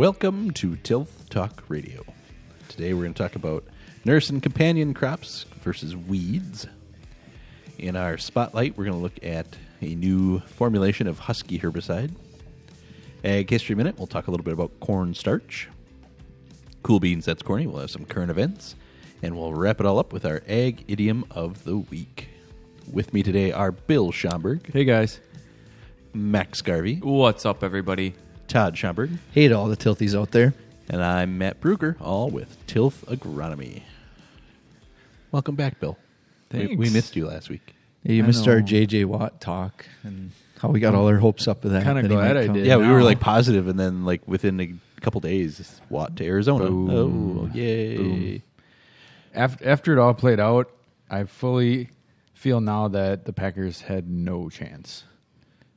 [0.00, 2.02] Welcome to Tilth Talk Radio.
[2.70, 3.64] Today we're going to talk about
[4.06, 6.66] nurse and companion crops versus weeds.
[7.76, 9.46] In our spotlight, we're going to look at
[9.82, 12.12] a new formulation of Husky herbicide.
[13.24, 15.68] Ag History Minute, we'll talk a little bit about cornstarch.
[16.82, 17.66] Cool Beans, that's corny.
[17.66, 18.76] We'll have some current events.
[19.22, 22.30] And we'll wrap it all up with our Ag Idiom of the Week.
[22.90, 25.20] With me today are Bill Schomburg, Hey guys.
[26.14, 28.14] Max Garvey, What's up, everybody?
[28.50, 30.52] Todd Schomburg, Hey to all the tilthies out there.
[30.88, 33.82] and I'm Matt Bruger, all with Tilth Agronomy.
[35.30, 35.96] Welcome back, Bill.
[36.52, 36.76] We, Thanks.
[36.76, 37.74] we missed you last week.
[38.02, 38.66] Yeah, you I missed our know.
[38.66, 41.84] JJ Watt talk and how we got all our hopes up with that.
[41.84, 42.54] Kinda that he glad might I come.
[42.56, 42.66] did.
[42.66, 46.64] Yeah, we were like positive, and then like within a couple days, Watt to Arizona.
[46.66, 47.38] Boom.
[47.52, 47.96] Oh, yay!
[47.96, 48.42] Boom.
[49.32, 50.68] After, after it all played out,
[51.08, 51.90] I fully
[52.34, 55.04] feel now that the Packers had no chance.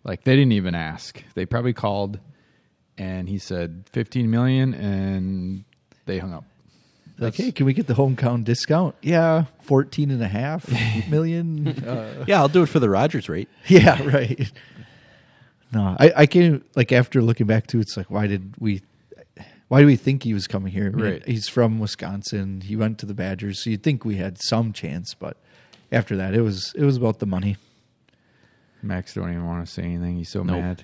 [0.03, 1.23] Like they didn't even ask.
[1.35, 2.19] They probably called
[2.97, 5.63] and he said 15 million and
[6.05, 6.43] they hung up.
[7.19, 8.95] Like, hey, can we get the hometown discount?
[9.01, 10.67] Yeah, 14 and a half
[11.09, 11.67] million.
[11.67, 13.49] Uh, Yeah, I'll do it for the Rogers rate.
[13.67, 14.51] yeah, right.
[15.71, 18.81] No, I, I can't, like, after looking back to it, it's like, why did we,
[19.69, 20.87] why do we think he was coming here?
[20.87, 21.27] I mean, Right.
[21.27, 22.61] He's from Wisconsin.
[22.61, 23.63] He went to the Badgers.
[23.63, 25.37] So you'd think we had some chance, but
[25.91, 27.57] after that, it was, it was about the money.
[28.81, 30.17] Max don't even want to say anything.
[30.17, 30.57] He's so Nope.
[30.61, 30.83] mad.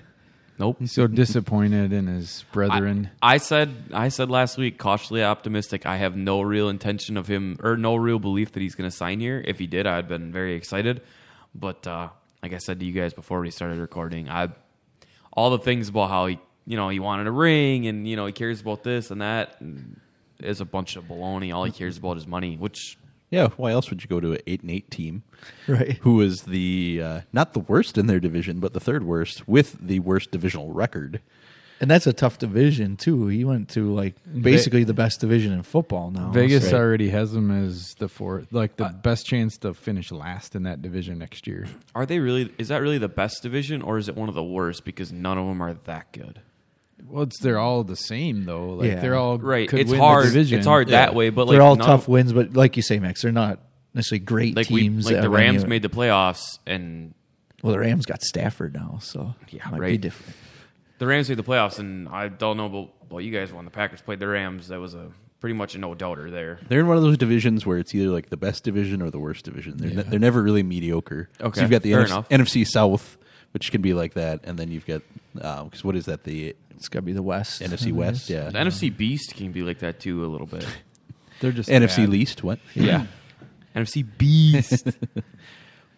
[0.60, 0.76] Nope.
[0.78, 3.08] He's so disappointed in his brethren.
[3.22, 5.86] I, I said I said last week, cautiously optimistic.
[5.86, 8.94] I have no real intention of him, or no real belief that he's going to
[8.94, 9.42] sign here.
[9.42, 11.00] If he did, I'd been very excited.
[11.54, 12.10] But uh,
[12.42, 14.50] like I said to you guys before we started recording, I
[15.32, 18.26] all the things about how he, you know, he wanted a ring, and you know,
[18.26, 19.58] he cares about this and that.
[19.62, 19.98] And
[20.42, 21.54] is a bunch of baloney.
[21.54, 22.98] All he cares about is money, which
[23.30, 25.22] Yeah, why else would you go to an eight and eight team
[25.68, 25.98] Right.
[26.02, 29.76] who is the uh, not the worst in their division, but the third worst with
[29.80, 31.20] the worst divisional record?
[31.82, 33.28] And that's a tough division too.
[33.28, 36.30] He went to like basically the best division in football now.
[36.30, 40.54] Vegas So- already has him as the fourth, like the best chance to finish last
[40.54, 41.68] in that division next year.
[41.94, 42.52] are they really?
[42.58, 44.84] Is that really the best division, or is it one of the worst?
[44.84, 46.40] Because none of them are that good.
[47.08, 48.74] Well, it's they're all the same though.
[48.74, 49.00] Like Yeah.
[49.00, 49.68] they're all Right.
[49.68, 50.24] could It's win the hard.
[50.26, 50.58] division.
[50.58, 51.06] It's hard Yeah.
[51.06, 53.22] that way, but like they're all none tough of- wins, but like you say, Max,
[53.22, 53.60] they're not
[53.94, 55.04] necessarily great like teams.
[55.06, 57.14] we like that the win Rams you- made the playoffs and
[57.62, 60.00] Well, the Rams got Stafford now, so Yeah, it might be right.
[60.00, 60.34] different.
[60.98, 63.70] the Rams made the playoffs and I don't know about well you guys when the
[63.70, 65.06] Packers played the Rams that was a
[65.40, 66.58] pretty much a no doubter there.
[66.68, 69.18] They're in one of those divisions where it's either like the best division or the
[69.18, 69.78] worst division.
[69.78, 71.30] They're, ne- they're never really mediocre.
[71.40, 72.28] Okay, so you've got the fair NFC, enough.
[72.28, 73.16] NFC South,
[73.52, 75.02] which can be like that, and then you've got
[75.40, 77.60] um, because what is that the It's got to be the West.
[77.62, 78.30] NFC West?
[78.30, 80.66] Yeah, The NFC Beast can be like that too a little bit.
[81.40, 82.08] They're just NFC bad.
[82.10, 82.42] least.
[82.44, 82.58] What?
[82.74, 83.06] yeah.
[83.76, 84.88] NFC Beast.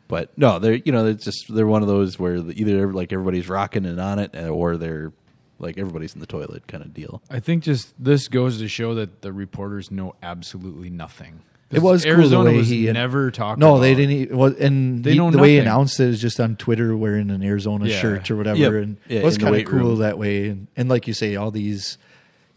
[0.08, 3.48] But no, they're you know it's just they're one of those where either like everybody's
[3.48, 5.10] rocking and on it, or they're
[5.58, 7.22] like everybody's in the toilet kind of deal.
[7.30, 11.40] I think just this goes to show that the reporters know absolutely nothing.
[11.72, 13.58] It was cool the Arizona way was he never talked.
[13.58, 13.80] No, about.
[13.80, 14.36] they didn't.
[14.36, 15.68] Well, and They he- know the way he nothing.
[15.68, 17.98] announced it is just on Twitter wearing an Arizona Yeah.
[18.00, 18.72] shirt or whatever, Yep.
[18.84, 19.98] and Yeah, it was kind of cool room.
[20.00, 20.48] that way.
[20.48, 21.98] And, and like you say, all these,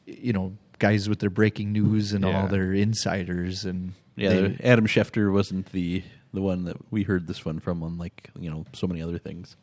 [0.05, 2.41] you know, guys with their breaking news and Yeah.
[2.41, 6.03] all their insiders and Yeah, they- Adam Schefter wasn't the
[6.33, 9.17] the one that we heard this one from on like you know so many other
[9.17, 9.55] things.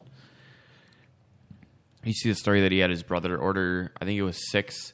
[2.04, 4.92] you see the story that he had his brother order I think it was six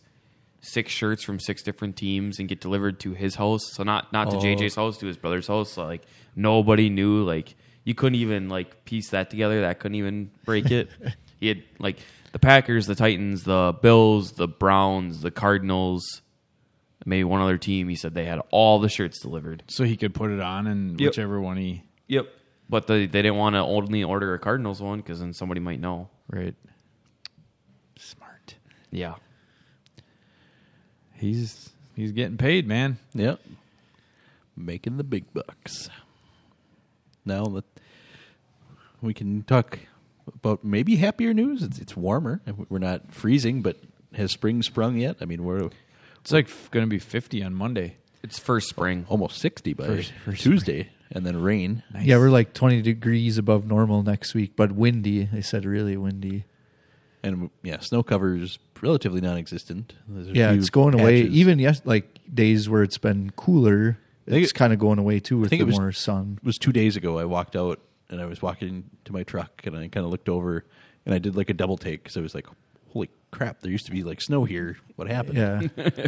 [0.61, 3.63] six shirts from six different teams and get delivered to his house.
[3.73, 4.41] So not not to Oh.
[4.41, 5.73] JJ's house, to his brother's house.
[5.73, 6.03] So like
[6.37, 7.55] nobody knew like
[7.85, 9.61] you couldn't even like piece that together.
[9.63, 10.91] That couldn't even break it.
[11.41, 11.99] he had like
[12.33, 16.23] the Packers, the Titans, the Bills, the Browns, the Cardinals,
[17.07, 17.89] maybe one other team.
[17.89, 19.63] He said they had all the shirts delivered.
[19.69, 21.11] so he could put it on and Yep.
[21.11, 22.27] whichever one he Yep.
[22.71, 25.81] But they, they didn't want to only order a Cardinals one because then somebody might
[25.81, 26.11] know.
[26.29, 26.55] right.
[27.99, 28.57] Smart.
[28.91, 29.15] Yeah.
[31.19, 32.99] He's he's getting paid, man.
[33.15, 33.41] Yep,
[34.57, 35.91] making the big bucks.
[37.25, 37.65] Now that
[39.03, 39.79] we can talk
[40.35, 42.41] about maybe happier news, it's it's warmer.
[42.69, 43.77] We're not freezing, but
[44.15, 45.17] has spring sprung yet?
[45.21, 45.69] I mean, we're
[46.21, 47.97] It's like going to be fifty on Monday.
[48.23, 49.05] It's first spring.
[49.09, 51.83] almost sixty by First- first Tuesday, and then rain.
[52.01, 55.25] yeah, we're like twenty degrees above normal next week, but windy.
[55.25, 56.45] They said really windy.
[57.29, 59.95] And yeah, snow cover is relatively non-existent.
[60.09, 61.23] There's Yeah, it's going away.
[61.23, 65.51] Even yes, like days where it's been cooler, it's kind of going away too with
[65.51, 66.39] think the it was- more sun.
[66.43, 67.19] it was two days ago.
[67.19, 67.81] I walked out
[68.11, 70.65] and I was walking to my truck and I kind of looked over
[71.07, 72.47] and I did like a double take because I was like,
[72.93, 73.61] "Holy crap!
[73.61, 74.77] There used to be like snow here.
[74.97, 75.63] What happened?" Yeah,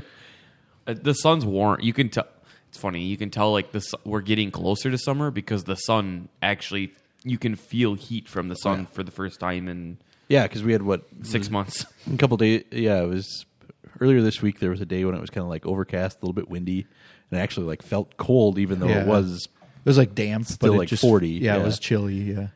[0.86, 1.78] Uh, the sun's warm.
[1.82, 2.26] You can tell.
[2.70, 3.02] It's funny.
[3.04, 3.92] You can tell like this.
[4.04, 6.94] we're getting closer to summer because the sun actually
[7.24, 9.98] you can feel heat from the sun for the first time in
[10.30, 10.44] yeah.
[10.44, 11.84] Because we had what six months.
[12.10, 12.64] a couple days.
[12.70, 13.44] Yeah, it was
[14.00, 16.20] earlier this week there was a day when it was kind of like overcast, a
[16.24, 16.86] little bit windy,
[17.30, 19.02] and it actually like felt cold, even though Yeah.
[19.02, 19.46] it was.
[19.84, 21.60] It was like damp, Still but it like just, 40, Yeah, yeah.
[21.60, 22.14] it was chilly.
[22.14, 22.48] Yeah,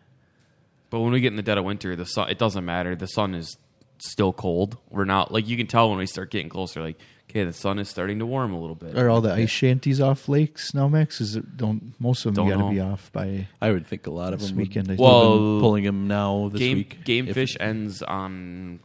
[0.90, 2.94] But when we get in the dead of winter, the sun it doesn't matter.
[2.96, 3.56] The sun is
[3.98, 4.76] still cold.
[4.90, 6.82] We're not like you can tell when we start getting closer.
[6.82, 6.98] Like
[7.34, 8.96] okay, the sun is starting to warm a little bit.
[8.96, 11.20] are all the ice shanties off lakes now, Max?
[11.20, 14.06] Is it don't most of them Don't got to be off by I would think
[14.06, 15.08] a lot of This them weekend, I Would, think.
[15.08, 17.04] well, Well, pulling them now this game week.
[17.04, 18.80] game if- fish ends on.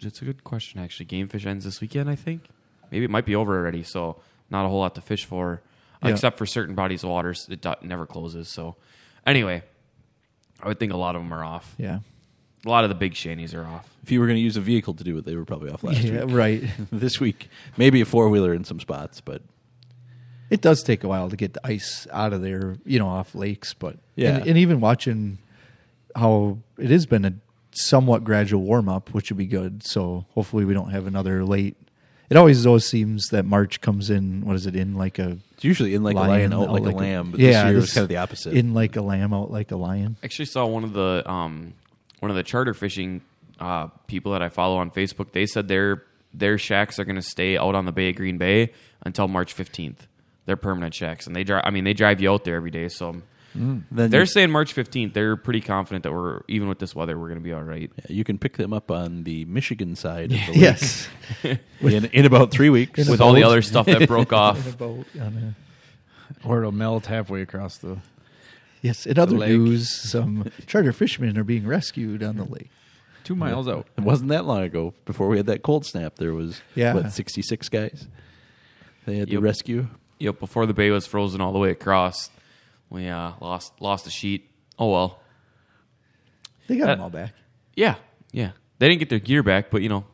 [0.00, 1.06] It's a good question actually.
[1.06, 2.08] Game fish ends this weekend.
[2.10, 2.42] I think
[2.90, 3.82] maybe it might be over already.
[3.82, 5.62] So not a whole lot to fish for,
[6.02, 6.10] Yeah.
[6.10, 7.48] except for certain bodies of waters.
[7.50, 8.48] It never closes.
[8.48, 8.76] So
[9.26, 9.62] anyway,
[10.62, 11.74] I would think a lot of them are off.
[11.78, 11.98] yeah.
[12.66, 13.88] A lot of the big shanties are off.
[14.02, 15.84] If you were going to use a vehicle to do it, they were probably off
[15.84, 16.36] last yeah, week.
[16.36, 16.62] right.
[16.92, 19.42] this week, maybe a four wheeler in some spots, but
[20.50, 23.34] It does take a while to get the ice out of there, you know, off
[23.34, 23.72] lakes.
[23.72, 24.36] But Yeah.
[24.36, 25.38] and, and even watching
[26.14, 27.34] how it has been a
[27.72, 29.86] somewhat gradual warm up, which would be good.
[29.86, 31.76] So hopefully we don't have another late.
[32.28, 34.44] It always always seems that March comes in.
[34.44, 36.96] What is it in like a it's usually in like a lion, out like, a
[36.96, 37.30] lamb.
[37.30, 38.54] But yeah, this year it was kind of the opposite.
[38.54, 40.16] In like a lamb, out like a lion.
[40.24, 41.74] actually saw one of the um,
[42.20, 43.22] one of the charter fishing
[43.60, 45.32] uh, people that I follow on Facebook.
[45.32, 46.02] They said their
[46.34, 48.72] their shacks are going to stay out on the Bay of Green Bay
[49.04, 50.06] until March fifteenth.
[50.44, 51.62] They're permanent shacks, and they drive.
[51.64, 52.88] I mean, they drive you out there every day.
[52.88, 53.22] So
[53.54, 55.14] then they're you, saying March fifteenth.
[55.14, 57.90] They're pretty confident that we're even with this weather, we're going to be all right.
[58.08, 61.08] you can pick them up on the Michigan side of the lake Yes,
[61.80, 63.08] in, in about three weeks.
[63.08, 65.54] With all the other stuff that broke In a off, boat on
[66.44, 67.96] a- Or it'll melt halfway across the.
[68.86, 69.06] Yes.
[69.06, 72.70] In other news, some charter fishermen are being rescued on the lake.
[73.24, 73.86] Two miles out.
[73.98, 74.94] It wasn't that long ago.
[75.04, 76.94] Before we had that cold snap, there was Yeah.
[76.94, 78.06] what sixty six guys.
[79.04, 79.42] They had to Yep.
[79.42, 79.88] rescue.
[80.18, 80.38] yep.
[80.40, 82.30] Before the bay was frozen all the way across,
[82.90, 84.48] we uh, lost lost a sheet.
[84.78, 85.20] Oh well.
[86.68, 87.32] They got Uh, them all back.
[87.74, 87.96] Yeah,
[88.32, 88.52] yeah.
[88.78, 90.04] They didn't get their gear back, but you know,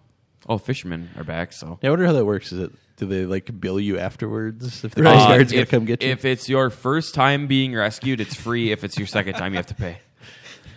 [0.47, 1.53] all fishermen are back.
[1.53, 2.53] So Yeah, I wonder how that works.
[2.53, 5.14] Is it do they like bill you afterwards if the Right.
[5.14, 6.10] Coast Uh, Guard's gonna if, come get you?
[6.10, 8.70] If it's your first time being rescued, it's free.
[8.72, 9.99] If it's your second time, you have to pay.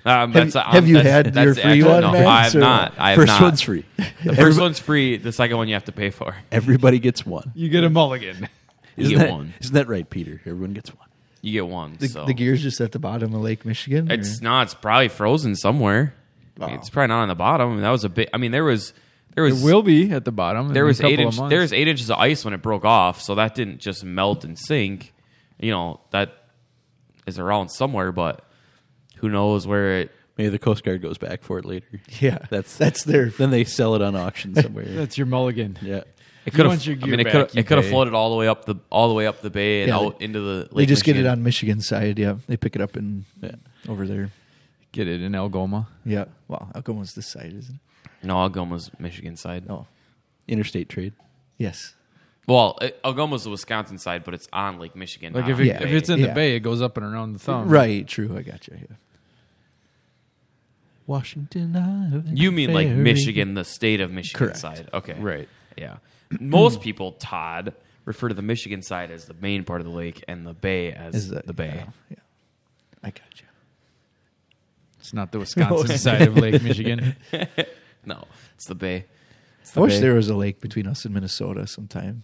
[0.08, 2.44] Um, Have- that's, have you that's- had that's your free actual- one, No, Vance, I
[2.44, 2.94] have not.
[3.00, 3.42] I have First not.
[3.42, 3.86] one's free.
[4.24, 5.18] The first one's free.
[5.18, 6.36] The second one you have to pay for.
[6.52, 7.52] Everybody gets one.
[7.56, 8.48] You get a mulligan.
[8.98, 9.54] You Isn't get that, one.
[9.62, 10.40] Isn't that right, Peter?
[10.46, 11.08] Everyone gets one.
[11.42, 11.96] You get one.
[11.98, 14.12] The, so the gear's just at the bottom of Lake Michigan.
[14.12, 14.68] or- it's not.
[14.68, 16.14] It's probably frozen somewhere.
[16.60, 16.68] Oh.
[16.68, 17.70] It's probably not on the bottom.
[17.72, 18.30] I mean, that was a bit.
[18.32, 18.94] I mean, there was
[19.36, 20.74] there It was will be at the bottom.
[20.74, 22.86] there was eight couple of inch there was eight inches of ice when it broke
[22.86, 25.14] off, so that didn't just melt and sink.
[25.60, 26.34] You know that
[27.28, 28.44] is around somewhere, but
[29.18, 30.12] who knows where it.
[30.38, 31.88] Maybe the Coast Guard goes back for it later.
[32.20, 33.30] yeah, That's that's their.
[33.30, 34.86] Then they sell it on auction somewhere.
[34.86, 35.78] That's your mulligan.
[35.82, 36.02] yeah.
[36.46, 36.86] It could have.
[36.86, 38.76] your I mean, it back, could it could have floated all the way up the
[38.92, 40.58] all the way up the bay and Yeah, out they- into the.
[40.72, 42.20] Lake they just get it on Michigan side.
[42.20, 43.56] Yeah, they pick it up in Yeah.
[43.88, 44.30] over there.
[44.92, 45.88] Get it in Algoma.
[46.06, 47.82] Yeah, well, Algoma's this side, isn't it?
[48.24, 49.66] No, Algoma's Michigan side.
[49.70, 49.88] Oh,
[50.48, 51.14] Interstate trade.
[51.58, 51.96] yes.
[52.48, 55.34] Well, uh, it, Algoma's the Wisconsin side, but it's on Lake Michigan.
[55.34, 55.96] Like not if, on it, the if bay.
[55.96, 56.34] it's in the Yeah.
[56.36, 57.68] bay, it goes up and around the thumb.
[57.70, 58.38] right, true.
[58.38, 58.78] I got you.
[58.80, 58.96] Yeah.
[61.08, 62.38] Washington Island.
[62.38, 63.00] You mean like Ferry.
[63.02, 64.58] Michigan, the state of Michigan Correct.
[64.60, 64.90] side?
[64.94, 65.50] Okay, Right.
[65.78, 65.98] Yeah.
[66.40, 67.74] Most people, Todd,
[68.06, 70.92] refer to the Michigan side as the main part of the lake and the bay
[70.92, 71.74] as Is that the bay.
[71.76, 72.18] Yeah, yeah.
[73.04, 73.46] I got you.
[75.00, 77.16] It's not the Wisconsin side of Lake Michigan.
[78.06, 78.24] No,
[78.56, 79.06] it's the bay.
[79.76, 80.00] I wish bay.
[80.02, 82.24] there was a lake between us and Minnesota sometime.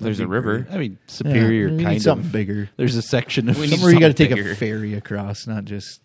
[0.00, 0.66] There's a river.
[0.70, 2.32] I mean, Superior Yeah, we need kind something of.
[2.32, 2.70] bigger.
[2.76, 4.52] There's a section of We need Somewhere you got to take bigger.
[4.52, 6.00] a ferry across, not just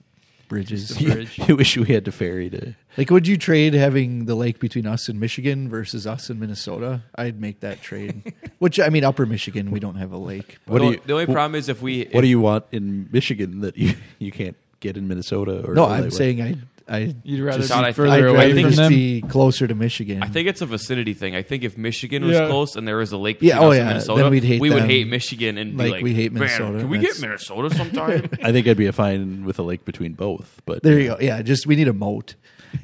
[0.49, 0.99] bridges.
[0.99, 2.75] you, you wish we had to ferry to.
[2.97, 7.03] Like, would you trade having the lake between us and Michigan versus us and Minnesota?
[7.15, 8.33] I'd make that trade.
[8.57, 10.57] Which I mean, Upper Michigan, we don't have a lake.
[10.65, 11.03] What the, do only- you?
[11.05, 12.05] the only problem is if we.
[12.11, 15.63] What do you want in Michigan that you you can't get in Minnesota?
[15.67, 16.55] Or No, like I'm saying I
[16.87, 18.89] I You'd rather Just- be Todd, I- further I'd away rather from just them.
[18.91, 20.21] be closer to Michigan.
[20.21, 21.33] I think it's a vicinity thing.
[21.35, 22.47] I think if Michigan was Yeah.
[22.47, 24.43] close and there was a lake Yeah, between oh us yeah, and then Minnesota, we'd
[24.43, 26.79] hate we would them hate Michigan and be like like, we hate "Man, Minnesota.
[26.79, 28.29] Can we get That's- Minnesota sometime?
[28.43, 30.61] I think I'd be fine with a lake between both.
[30.65, 31.17] But there you go.
[31.21, 32.35] Yeah, just we need a moat,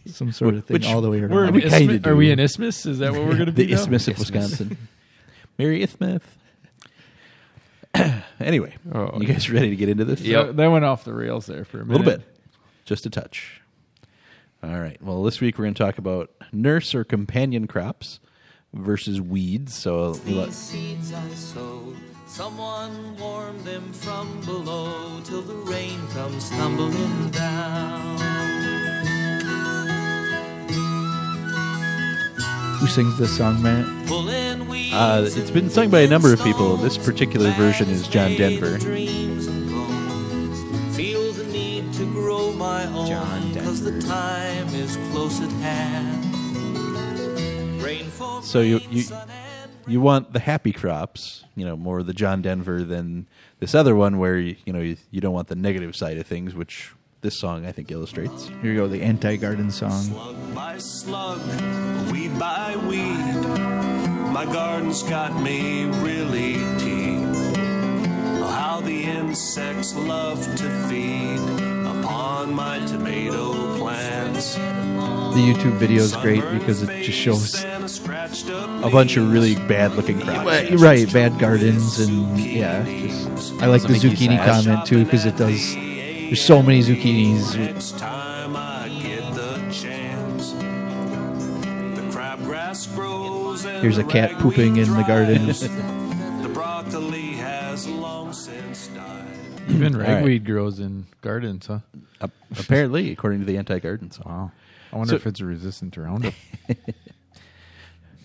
[0.06, 1.50] some sort of thing Which- all the way We're around.
[1.50, 2.10] in We kinda Isthmus- do.
[2.10, 2.86] Are we in Isthmus?
[2.86, 3.66] Is that what we're going to be?
[3.66, 3.82] the now?
[3.82, 4.78] Isthmus of Wisconsin.
[5.58, 6.22] Mary Isthmus.
[8.40, 10.22] anyway, Oh, you guys ready to get into this?
[10.22, 10.46] Yep.
[10.48, 12.06] That, that went off the rails there for a A minute.
[12.06, 12.28] little bit,
[12.86, 13.62] just a touch.
[14.62, 15.02] All right.
[15.02, 18.20] Well, this week we're going to talk about nurse or companion crops
[18.74, 19.74] versus weeds.
[19.74, 21.96] So These seeds I sowed,
[22.28, 28.18] someone warmed them from below till the rain comes tumbling down.
[32.80, 33.86] Who sings this song, Matt?
[34.92, 36.76] Uh, it's been sung by a number of people.
[36.78, 38.78] This particular version is John Denver.
[38.78, 40.96] Dreams and bones.
[40.96, 43.08] Feel the need to grow my own.
[43.08, 43.39] John
[43.70, 46.26] Cause the time is close at hand.
[47.84, 49.30] Rainfall, So you- rain, you- sun,
[49.86, 53.28] you want the happy crops, you know, more the John Denver than
[53.60, 56.26] this other one where you, you know you, you don't want the negative side of
[56.26, 58.48] things, which this song I think illustrates.
[58.64, 60.02] Here you go, the anti-garden song.
[60.02, 61.40] Slug by slug,
[62.12, 63.36] weed by weed,
[64.34, 67.20] my garden's got me really teed.
[68.42, 71.38] Oh, how the insects love to feed
[72.10, 74.56] upon my tomato plants.
[74.56, 80.20] The YouTube video is great because it just shows A bunch of really bad looking
[80.20, 80.46] crops.
[80.46, 84.88] Right, right, bad gardens and yeah, just I like the Doesn't make you zucchini comment
[84.88, 85.76] too because it does.
[85.76, 87.56] There's so many zucchinis.
[87.56, 93.64] Next time I get the chance, the crabgrass grows.
[93.64, 95.54] Here's a cat pooping in the garden.
[99.80, 100.08] Even right.
[100.16, 101.80] ragweed grows in gardens, huh?
[102.22, 104.24] Ap- apparently, according to the anti-garden song.
[104.26, 104.52] Wow.
[104.92, 106.34] I wonder So- if it's resistant to Roundup.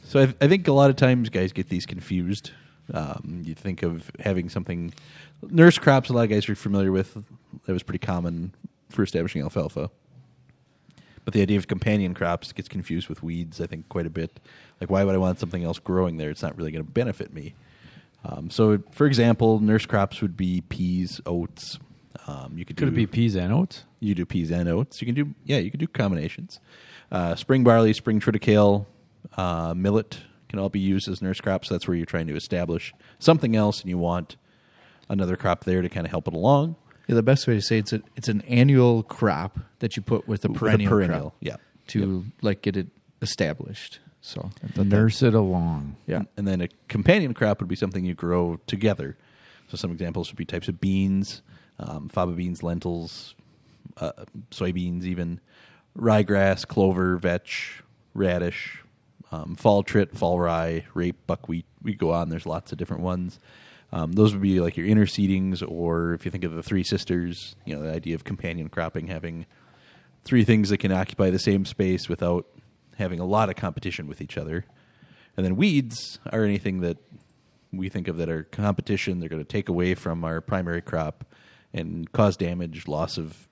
[0.06, 2.52] So I, I think a lot of times guys get these confused.
[2.92, 4.94] Um, you think of having something
[5.42, 6.08] nurse crops.
[6.08, 7.14] A lot of guys are familiar with.
[7.66, 8.54] That was pretty common
[8.90, 9.90] for establishing alfalfa.
[11.24, 13.60] But the idea of companion crops gets confused with weeds.
[13.60, 14.38] I think quite a bit.
[14.80, 16.30] Like, why would I want something else growing there?
[16.30, 17.54] It's not really going to benefit me.
[18.24, 21.78] Um, so, for example, nurse crops would be peas, oats.
[22.26, 23.84] Um, you could Could do, it be peas and oats?
[24.00, 25.00] you do peas and oats.
[25.00, 26.60] You can do yeah, you can do combinations.
[27.10, 28.86] Uh, spring barley, spring triticale,
[29.36, 31.68] uh, millet can all be used as nurse crops.
[31.68, 34.36] That's where you're trying to establish something else, and you want
[35.08, 36.76] another crop there to kind of help it along.
[37.08, 40.26] Yeah, the best way to say it's a, it's an annual crop that you put
[40.26, 41.56] with a With a perennial, perennial, crop yeah.
[41.88, 42.88] to like get it
[43.20, 44.00] established.
[44.26, 45.96] So that- Nurse it along.
[46.06, 49.18] yeah, And then a companion crop would be something you grow together.
[49.68, 51.42] So some examples would be types of beans,
[51.78, 53.34] um, faba beans, lentils,
[53.98, 54.12] uh,
[54.50, 55.40] soybeans, even
[55.94, 57.82] ryegrass, clover, vetch,
[58.14, 58.82] radish,
[59.30, 61.66] um, fall trit, fall rye, rape, buckwheat.
[61.82, 62.30] We go on.
[62.30, 63.38] There's lots of different ones.
[63.92, 66.82] Um, those would be like your inner seedings, or if you think of the Three
[66.82, 69.44] Sisters, you know the idea of companion cropping, having
[70.24, 72.46] three things that can occupy the same space without
[72.98, 74.64] having a lot of competition with each other.
[75.36, 76.96] And then weeds are anything that
[77.72, 79.18] we think of that are competition.
[79.20, 81.24] They're going to take away from our primary crop
[81.72, 83.48] and cause damage, loss of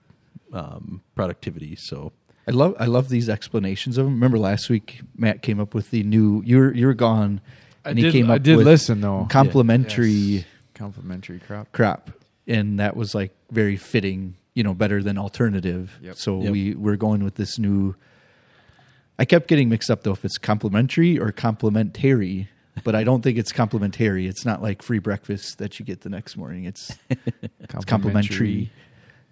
[0.52, 1.74] um, productivity.
[1.76, 2.12] So
[2.46, 4.14] I love I love these explanations of them.
[4.14, 7.40] Remember last week Matt came up with the new you're you're gone,
[7.84, 9.26] I and he did- came I up did with listen, though.
[9.30, 10.44] complementary Yes.
[10.74, 11.70] Complementary crop.
[11.72, 12.10] crop,
[12.48, 14.34] and that was like very fitting.
[14.54, 15.98] You know, better than alternative.
[16.02, 16.16] Yep.
[16.16, 16.52] So Yep.
[16.52, 17.94] we we're going with this new.
[19.18, 22.48] I kept getting mixed up though if it's complimentary or complementary,
[22.84, 24.26] but I don't think it's complementary.
[24.26, 26.64] It's not like free breakfast that you get the next morning.
[26.64, 28.70] It's it's complementary.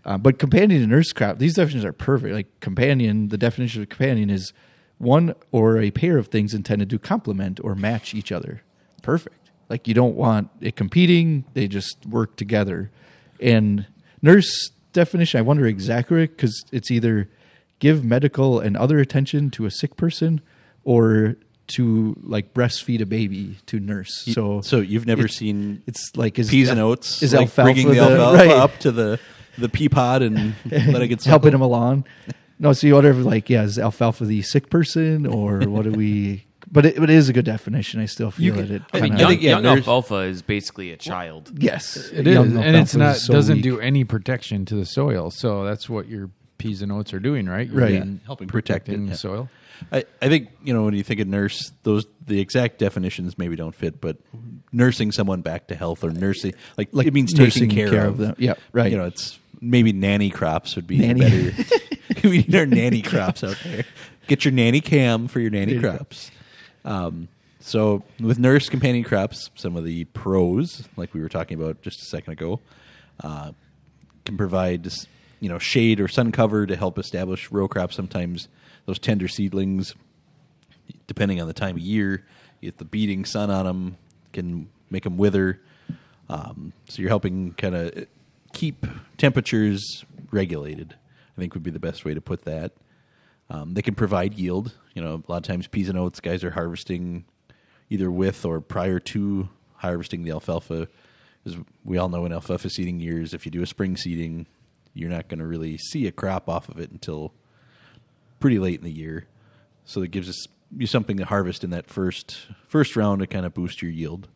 [0.05, 2.35] Uh, but companion and nurse crop, these definitions are perfect.
[2.35, 4.53] Like companion, the definition of companion is
[4.99, 8.63] one or a pair of things intended to complement or match each other.
[9.03, 9.51] Perfect.
[9.69, 12.91] Like you don't want it competing; they just work together.
[13.41, 13.87] And
[14.21, 17.31] nurse definition, I wonder exactly because it's either
[17.81, 20.41] give medical and other attention to a sick person,
[20.85, 21.35] or
[21.69, 24.25] to like breastfeed a baby to nurse.
[24.33, 27.63] So, so you've never it's- seen it's like is peas and oats is like alfalfa
[27.73, 28.51] bringing the the- alfalfa right.
[28.51, 29.19] up to the
[29.59, 32.05] the pea pod and let it get helping him along.
[32.59, 35.91] No, so you wonder if like, yeah, is alfalfa the sick person or what do
[35.93, 36.47] we?
[36.73, 38.01] But it, it is a good definition.
[38.01, 38.83] I still feel You that it.
[38.93, 41.51] I mean, I young, think, yeah, young alfalfa is basically a child.
[41.61, 43.63] yes, It is, Young and it's not is so doesn't weak.
[43.65, 45.33] do any protection to the soil.
[45.33, 47.67] So that's what your peas and oats are doing, right?
[47.69, 47.89] You're Right.
[47.91, 49.13] being- Helping protect it, protecting yeah.
[49.13, 49.49] the soil.
[49.91, 53.57] I, I think you know when you think of nurse, those the exact definitions maybe
[53.57, 54.19] don't fit, but
[54.73, 58.13] nursing someone back to health or nursing like, Like it means taking care, care of
[58.13, 58.35] of them.
[58.39, 58.93] Yeah, right.
[58.93, 61.21] You know, it's maybe nanny crops would be Nanny.
[61.21, 61.53] better.
[62.29, 63.85] we need our nanny crops out there.
[64.27, 65.97] Get your nanny cam for your nanny There you go.
[65.97, 66.31] crops.
[66.85, 67.29] Um,
[67.61, 72.01] so with nurse companion crops, some of the pros, like we were talking about just
[72.03, 72.61] a second ago,
[73.25, 73.53] uh,
[74.25, 75.07] can provide just,
[75.41, 77.97] you know shade or sun cover to help establish row crops.
[77.97, 78.49] Sometimes
[78.87, 79.95] those tender seedlings,
[81.07, 82.25] depending on the time of year,
[82.63, 83.97] get the beating sun on them
[84.33, 85.61] can make them wither.
[86.29, 88.07] Um, so you're helping kind of
[88.53, 90.95] keep temperatures regulated.
[91.37, 92.73] I think would be the best way to put that.
[93.49, 94.77] Um, they can provide yield.
[94.95, 97.25] You know, a lot of times peas and oats guys are harvesting
[97.89, 100.89] either with or prior to harvesting the alfalfa.
[101.45, 104.47] As we all know in alfalfa seeding years, if you do a spring seeding,
[104.95, 107.33] you're not going to really see a crop off of it until
[108.39, 109.27] pretty late in the year.
[109.85, 113.45] So it gives us you something to harvest in that first first round to kind
[113.45, 114.29] of boost your yield.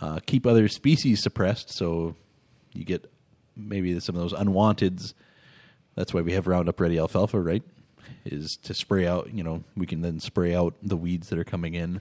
[0.00, 2.14] Uh, keep other species suppressed, so
[2.72, 3.10] you get
[3.56, 5.14] maybe some of those unwanteds.
[5.96, 7.64] That's why we have Roundup Ready alfalfa, right?
[8.24, 9.32] is to spray out.
[9.32, 12.00] You know, we can then spray out the weeds that are coming in,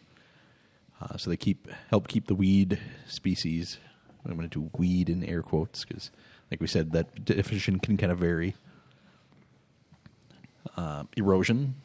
[1.02, 3.80] uh, so they keep help keep the weed species.
[4.26, 6.12] I'm going to do weed in air quotes because,
[6.52, 8.56] like we said, that definition can kind of vary.
[10.76, 11.76] Uh, erosion.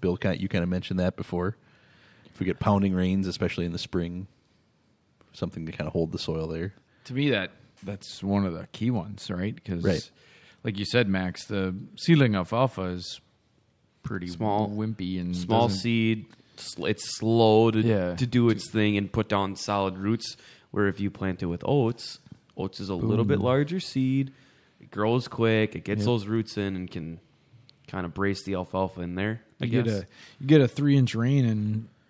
[0.00, 1.56] Bill, kind you kind of mentioned that before.
[2.26, 4.26] If we get pounding rains, especially in the spring,
[5.32, 6.74] something to kind of hold the soil there.
[7.04, 7.50] To me, that
[7.82, 9.54] that's one of the key ones, right?
[9.54, 10.10] Because, Right.
[10.64, 13.20] like you said, Max, the seedling alfalfa is
[14.02, 16.26] pretty Small- wimpy and Small seed,
[16.78, 18.14] it's slow to Yeah.
[18.16, 20.36] to do its thing and put down solid roots.
[20.70, 22.18] Where if you plant it with oats,
[22.58, 24.32] oats is a little bit larger seed.
[24.80, 25.74] It grows quick.
[25.74, 26.06] It gets Yep.
[26.06, 27.20] those roots in and can
[27.86, 29.40] kind of brace the alfalfa in there.
[29.60, 29.84] I You guess.
[29.84, 30.06] get a
[30.40, 31.44] you get a three inch rain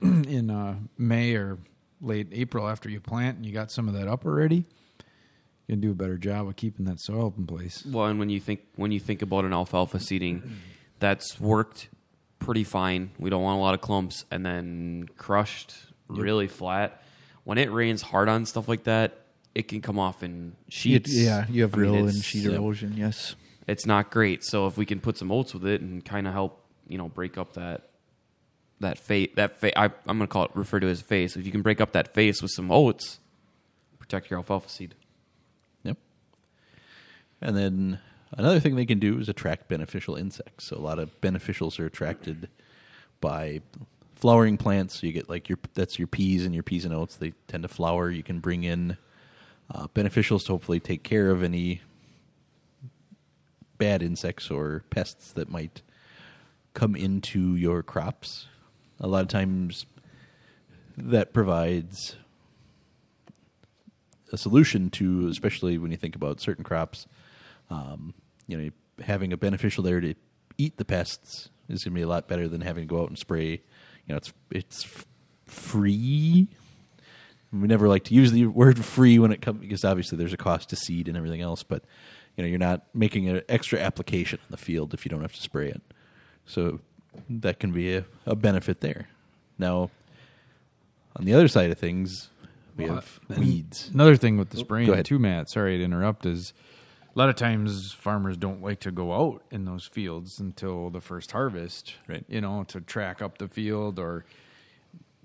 [0.01, 1.59] in in uh, May or
[2.01, 4.65] late April after you plant, and you got some of that up already.
[5.67, 7.85] You can do a better job of keeping that soil in place.
[7.85, 10.43] Well, and when you think when you think about an alfalfa seeding,
[10.99, 11.89] that's worked
[12.39, 13.11] pretty fine.
[13.19, 15.75] We don't want a lot of clumps, and then crushed
[16.09, 17.03] really flat.
[17.45, 19.25] When it rains hard on stuff like that,
[19.59, 21.13] it can come off in sheets.
[21.13, 22.95] yeah, you have I mean, real and sheet erosion.
[22.97, 23.35] Yes.
[23.67, 24.45] It's not great.
[24.45, 27.09] So if we can put some oats with it and kind of help, you know,
[27.09, 27.91] break up that
[28.79, 31.37] that face that fa- I, I'm going to call it refer to as face.
[31.37, 33.19] If you can break up that face with some oats,
[33.99, 34.95] protect your alfalfa seed.
[35.83, 35.97] Yep.
[37.41, 37.99] And then
[38.31, 40.69] another thing they can do is attract beneficial insects.
[40.69, 42.49] So a lot of beneficials are attracted
[43.21, 43.63] by
[44.15, 45.01] flowering plants.
[45.01, 47.17] So you get like your that's your peas and your peas and oats.
[47.17, 48.09] They tend to flower.
[48.09, 48.97] You can bring in
[49.71, 51.83] uh, beneficials to hopefully take care of any
[53.77, 55.83] bad insects or pests that might
[56.75, 58.47] come into your crops.
[59.01, 59.87] A lot of times
[60.97, 62.17] that provides
[64.33, 67.07] a solution to, especially when you think about certain crops.
[67.71, 68.15] Um,
[68.47, 68.71] you know,
[69.05, 70.15] having a beneficial there to
[70.57, 73.09] eat the pests is going to be a lot better than having to go out
[73.09, 73.51] and spray.
[73.51, 73.61] You
[74.09, 75.05] know, it's it's
[75.47, 76.49] free.
[77.53, 80.37] We never like to use the word free when it comes because obviously there's a
[80.39, 81.85] cost to seed and everything else, but
[82.37, 85.33] you know you're not making an extra application on the field if you don't have
[85.35, 85.81] to spray it.
[86.47, 86.81] So
[87.31, 89.09] that can be a, a benefit there.
[89.59, 89.91] Now,
[91.17, 92.29] on the other side of things,
[92.77, 93.91] we Well, have weeds.
[93.93, 95.05] Another thing with the oh, spraying ahead.
[95.07, 95.51] too, Matt.
[95.51, 96.27] Sorry to interrupt.
[96.27, 96.53] Is
[97.15, 101.01] a lot of times farmers don't like to go out in those fields until the
[101.01, 102.25] first harvest, Right.
[102.29, 104.25] You know, to track up the field or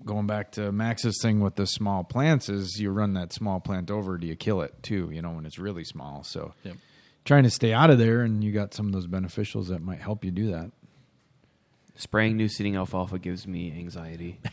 [0.04, 3.90] going back to Max's thing with the small plants is you run that small plant
[3.90, 5.10] over, do you kill it too?
[5.12, 6.24] You know, when it's really small.
[6.24, 6.76] So Yep.
[7.24, 10.00] trying to stay out of there, and you got some of those beneficials that might
[10.00, 10.70] help you do that.
[11.96, 14.40] Spraying new seeding alfalfa gives me anxiety.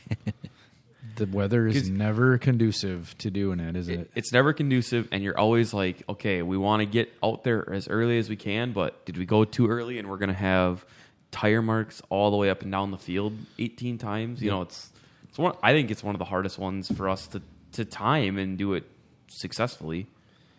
[1.18, 4.12] The weather is never conducive to doing it, is It- it?
[4.16, 7.88] it's never conducive, and you're always like, okay, we want to get out there as
[7.90, 9.98] early as we can, but did we go too early?
[10.00, 10.86] And we're going to have
[11.32, 14.42] tire marks all the way up and down the field 18 times.
[14.42, 14.91] You know, it's
[15.32, 15.56] it's one.
[15.64, 17.42] I think it's one of the hardest ones for us to
[17.74, 18.84] to time and do it
[19.28, 20.06] successfully.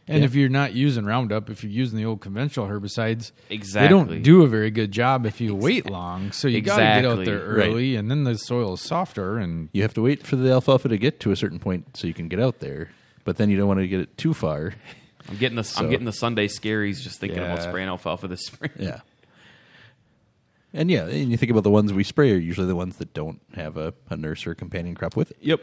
[0.08, 0.24] And Yeah.
[0.24, 4.42] if you're not using Roundup, if you're using the old conventional herbicides, they don't do
[4.42, 6.32] a very good job if you wait long.
[6.32, 7.24] So you got to get out Exactly.
[7.26, 7.68] there Right.
[7.68, 9.38] early, and then the soil is softer.
[9.38, 12.08] And You have to wait for the alfalfa to get to a certain point so
[12.08, 12.88] you can get out there,
[13.24, 14.74] but then you don't want to get it too far.
[15.28, 18.44] I'm getting the So- I'm getting the Sunday scaries just thinking about spraying alfalfa this
[18.46, 18.72] spring.
[18.78, 19.00] Yeah.
[20.74, 23.12] And yeah, and you think about the ones we spray are usually the ones that
[23.12, 25.36] don't have a, a nurse or companion crop with it.
[25.40, 25.60] Yep.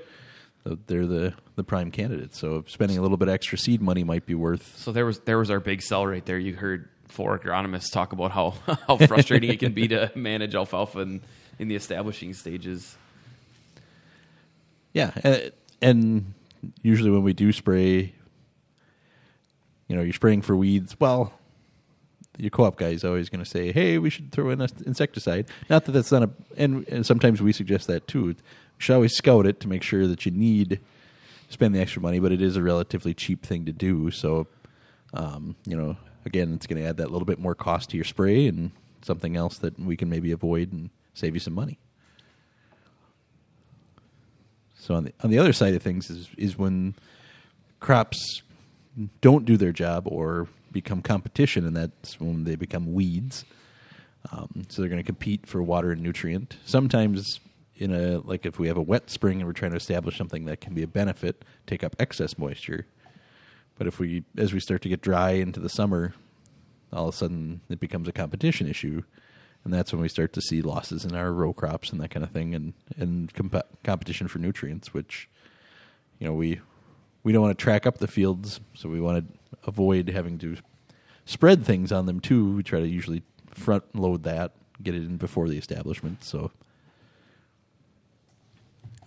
[0.63, 2.37] So they're the, the prime candidates.
[2.37, 4.77] So spending a little bit extra seed money might be worth.
[4.77, 6.37] So there was there was our big sell right there.
[6.37, 8.51] You heard four agronomists talk about how
[8.87, 11.21] how frustrating it can be to manage alfalfa in,
[11.57, 12.95] in the establishing stages.
[14.93, 16.33] Yeah, and, and
[16.81, 18.13] usually when we do spray,
[19.87, 20.99] you know, you're spraying for weeds.
[20.99, 21.33] Well,
[22.39, 25.47] your co-op guy is always going to say, "Hey, we should throw in an insecticide."
[25.69, 28.27] Not that that's not a, and, and sometimes we suggest that too.
[28.27, 28.35] You
[28.77, 30.79] should always scout it to make sure that you need
[31.49, 34.11] spend the extra money, but it is a relatively cheap thing to do.
[34.11, 34.47] So,
[35.13, 38.05] um, you know, again, it's going to add that little bit more cost to your
[38.05, 38.71] spray and
[39.01, 41.79] something else that we can maybe avoid and save you some money.
[44.75, 46.95] So on the on the other side of things is is when
[47.79, 48.41] crops
[49.21, 53.45] don't do their job or become competition, and that's when they become weeds.
[54.31, 56.57] Um, so they're going to compete for water and nutrient.
[56.65, 57.39] Sometimes,
[57.77, 60.45] in a like if we have a wet spring and we're trying to establish something
[60.45, 62.85] that can be a benefit, take up excess moisture.
[63.77, 66.13] But if we, as we start to get dry into the summer,
[66.91, 69.03] all of a sudden it becomes a competition issue,
[69.63, 72.23] and that's when we start to see losses in our row crops and that kind
[72.23, 75.29] of thing, and and comp- competition for nutrients, which
[76.19, 76.59] you know we
[77.23, 80.57] we don't want to track up the fields, so we want to avoid having to
[81.25, 82.55] spread things on them too.
[82.55, 86.23] We try to usually front load that get it in before the establishment.
[86.23, 86.51] So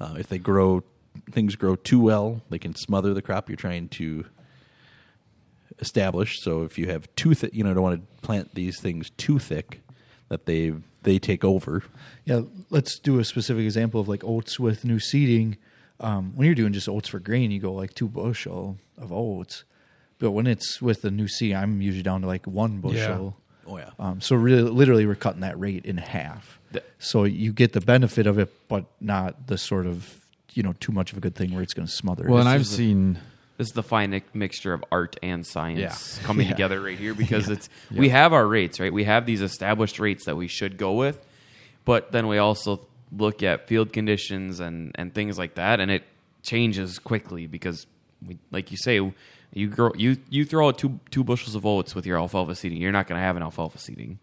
[0.00, 0.82] uh, if they grow
[1.30, 4.24] things grow too well, they can smother the crop you're trying to
[5.78, 6.40] establish.
[6.40, 9.38] So if you have too thick, you know, don't want to plant these things too
[9.38, 9.80] thick
[10.28, 10.72] that they
[11.02, 11.82] they take over.
[12.24, 15.56] Yeah, let's do a specific example of like oats with new seeding.
[16.02, 19.64] Um, when you're doing just oats for grain, you go like two bushel of oats.
[20.18, 23.36] But when it's with the new seed, I'm usually down to like one bushel.
[23.66, 23.90] Oh yeah.
[23.98, 26.58] Um, so really, literally, we're cutting that rate in half.
[26.72, 30.20] The- so you get the benefit of it, but not the sort of
[30.54, 32.24] you know too much of a good thing where it's going to smother.
[32.28, 32.40] Well, it.
[32.42, 33.18] and I've is the- seen
[33.58, 36.22] This is the fine mixture of art and science Yeah.
[36.26, 36.52] coming Yeah.
[36.52, 38.92] together right here because it's we have our rates, right?
[38.92, 41.24] We have these established rates that we should go with,
[41.84, 42.86] but then we also
[43.16, 46.04] look at field conditions and and things like that, and it
[46.42, 47.86] changes quickly because,
[48.26, 48.96] we, like you say,
[49.54, 52.80] you grow you you throw out two two bushels of oats with your alfalfa seeding,
[52.80, 54.18] you're not going to have an alfalfa seeding.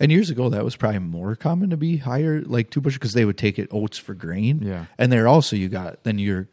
[0.00, 3.14] And years ago, that was probably more common to be higher, like two bushels, because
[3.14, 4.60] they would take it oats for grain.
[4.62, 4.84] Yeah.
[4.96, 6.46] and there also you got then your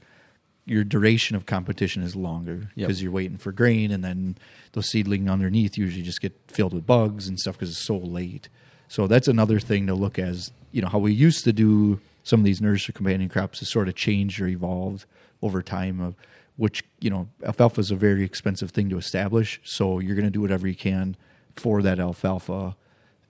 [0.68, 2.88] your duration of competition is longer Yep.
[2.88, 4.36] because you're waiting for grain, and then
[4.72, 8.50] those seedling underneath usually just get filled with bugs and stuff because it's so late.
[8.88, 12.42] So that's another thing to look as you know how we used to do some
[12.42, 15.06] of these nursery companion crops has sort of changed or evolved
[15.42, 16.16] over time of
[16.58, 19.60] which you know alfalfa is a very expensive thing to establish.
[19.64, 21.16] So you're going to do whatever you can
[21.56, 22.76] for that alfalfa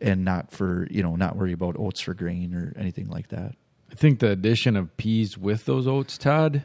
[0.01, 3.55] and not for you know not worry about oats for grain or anything like that.
[3.91, 6.63] I think the addition of peas with those oats, Todd,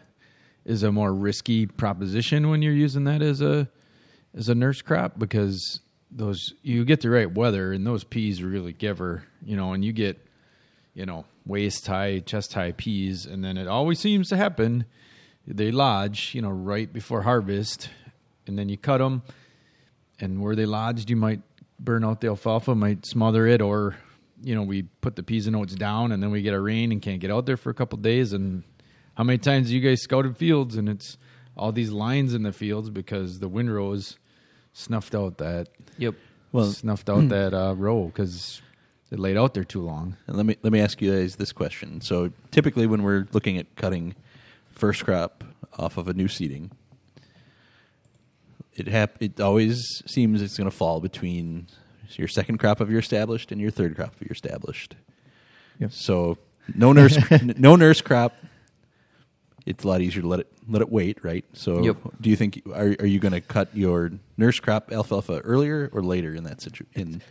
[0.64, 3.68] is a more risky proposition when you're using that as a
[4.37, 8.72] as a nurse crop because those you get the right weather and those peas really
[8.72, 10.18] give her, you know, and you get
[10.94, 14.84] you know waist high, chest high peas, and then it always seems to happen.
[15.46, 17.90] They lodge, you know, right before harvest,
[18.46, 19.22] and then you cut them,
[20.18, 21.40] and where they lodged, you might
[21.78, 23.96] burn out the alfalfa, might smother it, or
[24.42, 26.92] you know, we put the peas and oats down, and then we get a rain
[26.92, 28.32] and can't get out there for a couple days.
[28.32, 28.62] And
[29.14, 31.18] how many times you guys scouted fields, and it's
[31.56, 34.18] all these lines in the fields because the windrows
[34.72, 36.14] snuffed out that Yep.
[36.52, 38.61] Well- snuffed out that uh, row because
[39.11, 40.16] it laid out there too long.
[40.26, 42.00] And let me let me ask you guys this question.
[42.00, 44.14] So typically, when we're looking at cutting
[44.70, 45.44] first crop
[45.78, 46.70] off of a new seeding,
[48.74, 51.66] it hap- it always seems it's going to fall between
[52.11, 54.96] your second crop of your established and your third crop of your established.
[55.78, 55.92] Yep.
[55.92, 56.38] So
[56.74, 57.18] no nurse
[57.56, 58.35] no nurse crop.
[59.66, 61.44] It's a lot easier to let it let it wait, right?
[61.52, 61.96] So Yep.
[62.20, 66.02] do you think are are you going to cut your nurse crop alfalfa earlier or
[66.02, 67.22] later in that situation?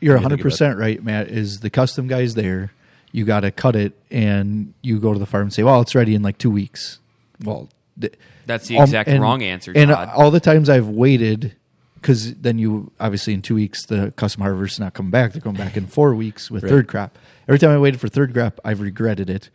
[0.00, 1.28] You're when you think about 100% right, Matt.
[1.28, 2.72] Is the custom guys there?
[3.10, 5.94] You got to cut it, and you go to the farm and say, "Well, it's
[5.94, 6.98] ready in like two weeks."
[7.42, 8.12] Well, th-
[8.44, 10.10] That's the um, exact and- wrong answer, And Todd.
[10.14, 11.54] all the times I've waited,
[11.94, 15.56] because then you obviously in two weeks the custom harvest's not coming back; they're coming
[15.60, 16.68] back in four weeks with Right.
[16.70, 17.16] third crop.
[17.48, 19.48] Every time I waited for third crop, I've regretted it,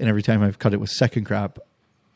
[0.00, 1.58] and every time I've cut it with second crop,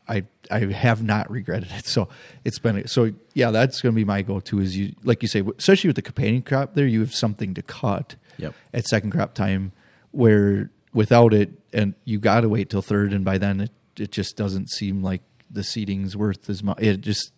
[0.09, 1.87] I I have not regretted it.
[1.95, 2.09] So
[2.45, 3.51] it's been so yeah.
[3.51, 4.61] That's going to be my go to.
[4.61, 7.63] Is you like you say, especially with the companion crop, there you have something to
[7.63, 8.55] cut Yep.
[8.73, 9.73] at second crop time,
[10.13, 14.13] where without it, and you got to wait till third, and by then it it
[14.13, 16.79] just doesn't seem like the seeding's worth as much.
[16.81, 17.33] It just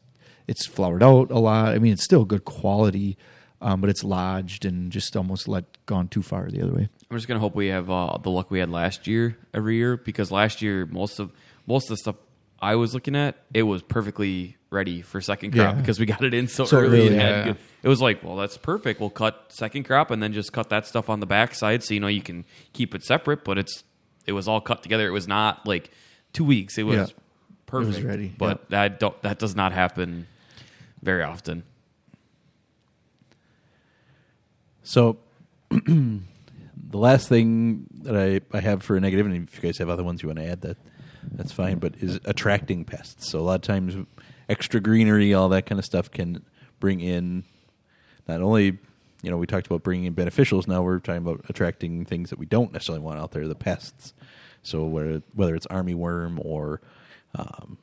[0.47, 1.75] it's flowered out a lot.
[1.75, 3.17] I mean, it's still good quality,
[3.63, 6.89] um, but it's lodged and just almost let gone too far the other way.
[7.11, 9.97] I'm just gonna hope we have uh, the luck we had last year every year
[9.97, 11.33] because last year most of
[11.67, 12.17] most of the stuff
[12.63, 15.81] I was looking at it was perfectly ready for second crop Yeah.
[15.81, 17.15] because we got it in so, So early.
[17.15, 17.45] yeah.
[17.45, 19.01] good- it was like, well, that's perfect.
[19.01, 22.01] We'll cut second crop and then just cut that stuff on the backside so you
[22.01, 22.45] know you can
[22.75, 23.43] keep it separate.
[23.45, 23.85] But it's
[24.27, 25.07] it was all cut together.
[25.07, 25.91] It was not like
[26.35, 26.77] two weeks.
[26.77, 27.15] It was
[27.67, 28.05] perfect.
[28.05, 30.27] ready, But that don't that does not happen
[31.03, 31.63] very often.
[34.83, 35.19] So,
[35.71, 36.19] the
[36.93, 40.03] last thing that I, I have for a negative, and if you guys have other
[40.03, 40.77] ones you want to add, that
[41.33, 41.79] that's fine.
[41.79, 43.31] But is attracting pests.
[43.31, 43.97] So a lot of times,
[44.49, 46.45] extra greenery, all that kind of stuff, can
[46.79, 47.45] bring in
[48.29, 48.79] not only
[49.23, 50.67] you know we talked about bringing in beneficials.
[50.67, 54.15] Now we're talking about attracting things that we don't necessarily want out there, the pests.
[54.63, 56.81] So whether whether it's army worm or
[57.35, 57.79] um,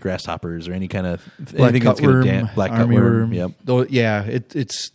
[0.00, 3.32] grasshoppers or any kind of Black anything that's going cutworm, to black army cutworm, worm.
[3.32, 4.90] yep, Though, yeah, it, it's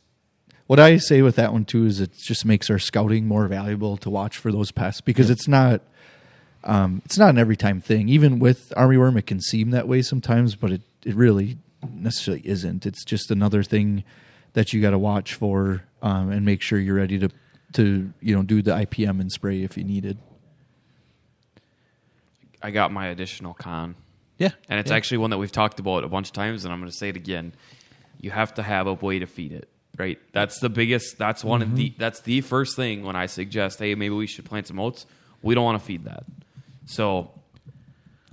[0.67, 3.98] what I say with that one too is it just makes our scouting more valuable
[3.98, 5.82] to watch for those pests because it's not
[6.63, 8.10] um, it's not an every time thing.
[8.10, 11.58] Even with army worm, it can seem that way sometimes, but it it really
[11.93, 12.86] necessarily isn't.
[12.86, 14.04] It's just another thing
[14.54, 17.30] that you got to watch for um, and make sure you're ready to
[17.74, 20.17] to you know do the IPM and spray if you need it.
[22.62, 23.95] I got my additional con.
[24.38, 24.97] yeah, And it's yeah.
[24.97, 27.10] actually one that we've talked about a bunch of times, and I'm going to say
[27.10, 27.54] it again.
[28.19, 30.19] You have to have a way to feed it, right?
[30.32, 31.17] That's the biggest.
[31.17, 31.95] That's one of the.
[31.97, 35.08] That's the first thing when I suggest, hey, maybe we should plant some oats.
[35.41, 36.24] We don't want to feed that.
[36.86, 37.32] So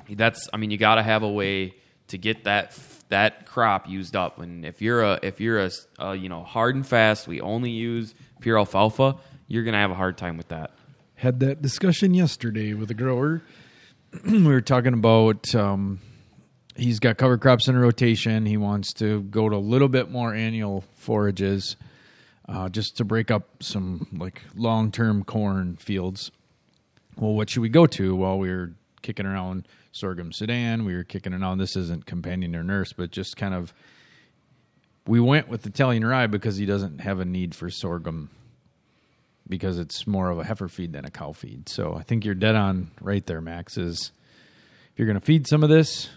[0.08, 0.48] that's.
[0.52, 1.74] I mean, you got to have a way
[2.08, 2.76] to get that
[3.08, 4.38] that crop used up.
[4.38, 7.70] And if you're a if you're a, a you know hard and fast, we only
[7.70, 9.16] use pure alfalfa.
[9.46, 10.72] You're gonna have a hard time with that.
[11.14, 13.42] Had that discussion yesterday with a grower.
[14.24, 16.00] we were talking about um,
[16.76, 18.46] he's got cover crops in rotation.
[18.46, 21.76] He wants to go to a little bit more annual forages,
[22.48, 26.30] uh, just to break up some like long term corn fields.
[27.18, 28.14] Well, what should we go to?
[28.14, 30.84] Well, we were kicking around sorghum Sudan.
[30.84, 31.58] We were kicking around.
[31.58, 33.74] This isn't companion or nurse, but just kind of.
[35.06, 38.30] We went with the Italian rye because he doesn't have a need for sorghum
[39.48, 41.68] because it's more of a heifer feed than a cow feed.
[41.68, 43.78] So I think you're dead on right there, Max.
[43.78, 44.12] Is
[44.92, 46.10] if you're going to feed some of this,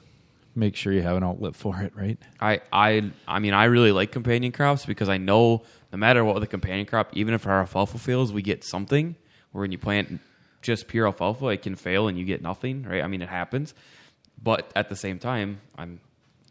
[0.56, 2.20] make sure you have an outlet for it, right?
[2.40, 6.40] I, I, I mean, I really like companion crops because I know no matter what
[6.40, 9.16] the companion crop, even if our alfalfa fails, we get something.
[9.52, 10.20] Where when you plant
[10.62, 13.04] just pure alfalfa, it can fail and you get nothing, right?
[13.04, 13.74] I mean, it happens.
[14.42, 16.00] But at the same time, I'm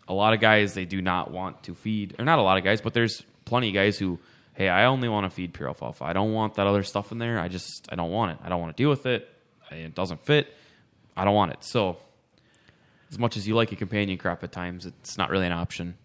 [0.09, 2.65] a lot of guys they do not want to feed, or not a lot of
[2.65, 4.19] guys, but there's plenty of guys who,
[4.55, 6.05] hey, I only want to feed pure alfalfa.
[6.05, 7.39] I don't want that other stuff in there.
[7.39, 8.39] I just I don't want it.
[8.45, 9.29] I don't want to deal with it.
[9.71, 10.55] It doesn't fit.
[11.17, 11.65] I don't want it.
[11.65, 11.99] So
[13.11, 15.97] as much as you like a companion crop at times, it's not really an option.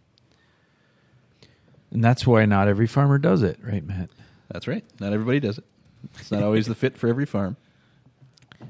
[1.91, 4.09] And that's why not every farmer does it, right, Matt?
[4.51, 4.83] That's right.
[4.99, 5.63] Not everybody does it.
[6.19, 7.57] It's not always the fit for every farm.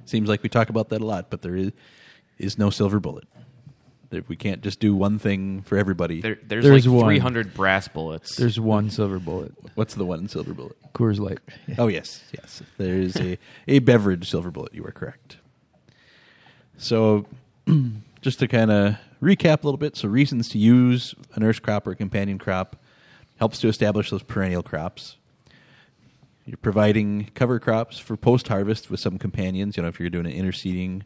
[0.05, 1.71] Seems like we talk about that a lot, but there is
[2.37, 3.25] is no silver bullet.
[4.09, 6.21] There, we can't just do one thing for everybody.
[6.21, 7.05] There, there's, There's like one.
[7.05, 8.35] 300 brass bullets.
[8.35, 10.75] There's one silver bullet, What's the one silver bullet?
[10.93, 11.39] Coors Light.
[11.77, 12.61] Oh yes, yes.
[12.77, 14.73] There is a a beverage silver bullet.
[14.73, 15.37] You are correct.
[16.77, 17.25] So,
[18.21, 21.87] just to kind of recap a little bit, so reasons to use a nurse crop
[21.87, 22.75] or a companion crop
[23.37, 25.17] helps to establish those perennial crops.
[26.47, 29.75] You're providing cover crops for post harvest with some companions.
[29.75, 31.01] You know, if you're doing an interseeding,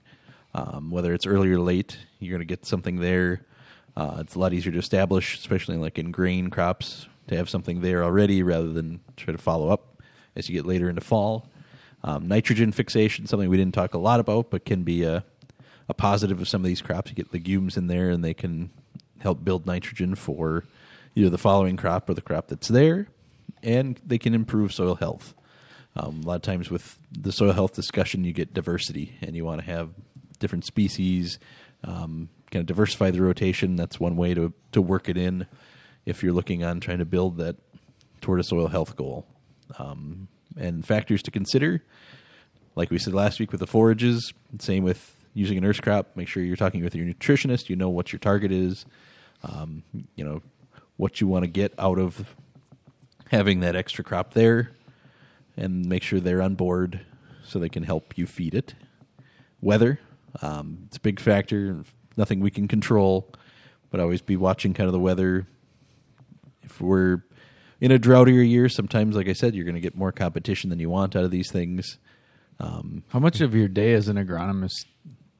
[0.54, 3.46] um, whether it's early or late, you're going to get something there.
[3.96, 7.80] Uh, it's a lot easier to establish, especially like in grain crops, to have something
[7.80, 10.02] there already rather than try to follow up
[10.36, 11.48] as you get later into fall.
[12.04, 15.24] Um, nitrogen fixation, something we didn't talk a lot about, but can be a,
[15.88, 17.12] a positive of some of these crops.
[17.12, 18.72] You get legumes in there, and they can
[19.20, 20.66] help build nitrogen for
[21.16, 23.08] either the following crop or the crop that's there,
[23.64, 25.34] and they can improve soil health.
[25.96, 29.44] Um, a lot of times with the soil health discussion, you get diversity, and you
[29.44, 29.90] want to have
[30.40, 31.40] different species,
[31.84, 33.76] um, kind of diversify the rotation.
[33.76, 35.48] That's one way to to work it in
[36.06, 37.58] if you're looking on trying to build that
[38.22, 39.26] toward a soil health goal.
[39.78, 41.84] Um, and factors to consider,
[42.76, 46.16] like we said last week with the forages, same with using a nurse crop.
[46.16, 47.70] Make sure you're talking with your nutritionist.
[47.70, 48.86] You know what your target is.
[49.44, 49.84] Um,
[50.16, 50.42] you know
[50.98, 52.36] what you want to get out of
[53.30, 54.72] having that extra crop there,
[55.58, 57.02] and make sure they're on board
[57.44, 58.76] so they can help you feed it.
[59.62, 60.00] Weather,
[60.42, 61.84] um, it's a big factor.
[62.18, 63.32] Nothing we can control,
[63.90, 65.48] but always be watching kind of the weather.
[66.64, 67.24] If we're
[67.82, 70.80] in a droughttier year, sometimes, like I said, you're going to get more competition than
[70.80, 71.98] you want out of these things.
[72.60, 74.86] Um, How much of your day as an agronomist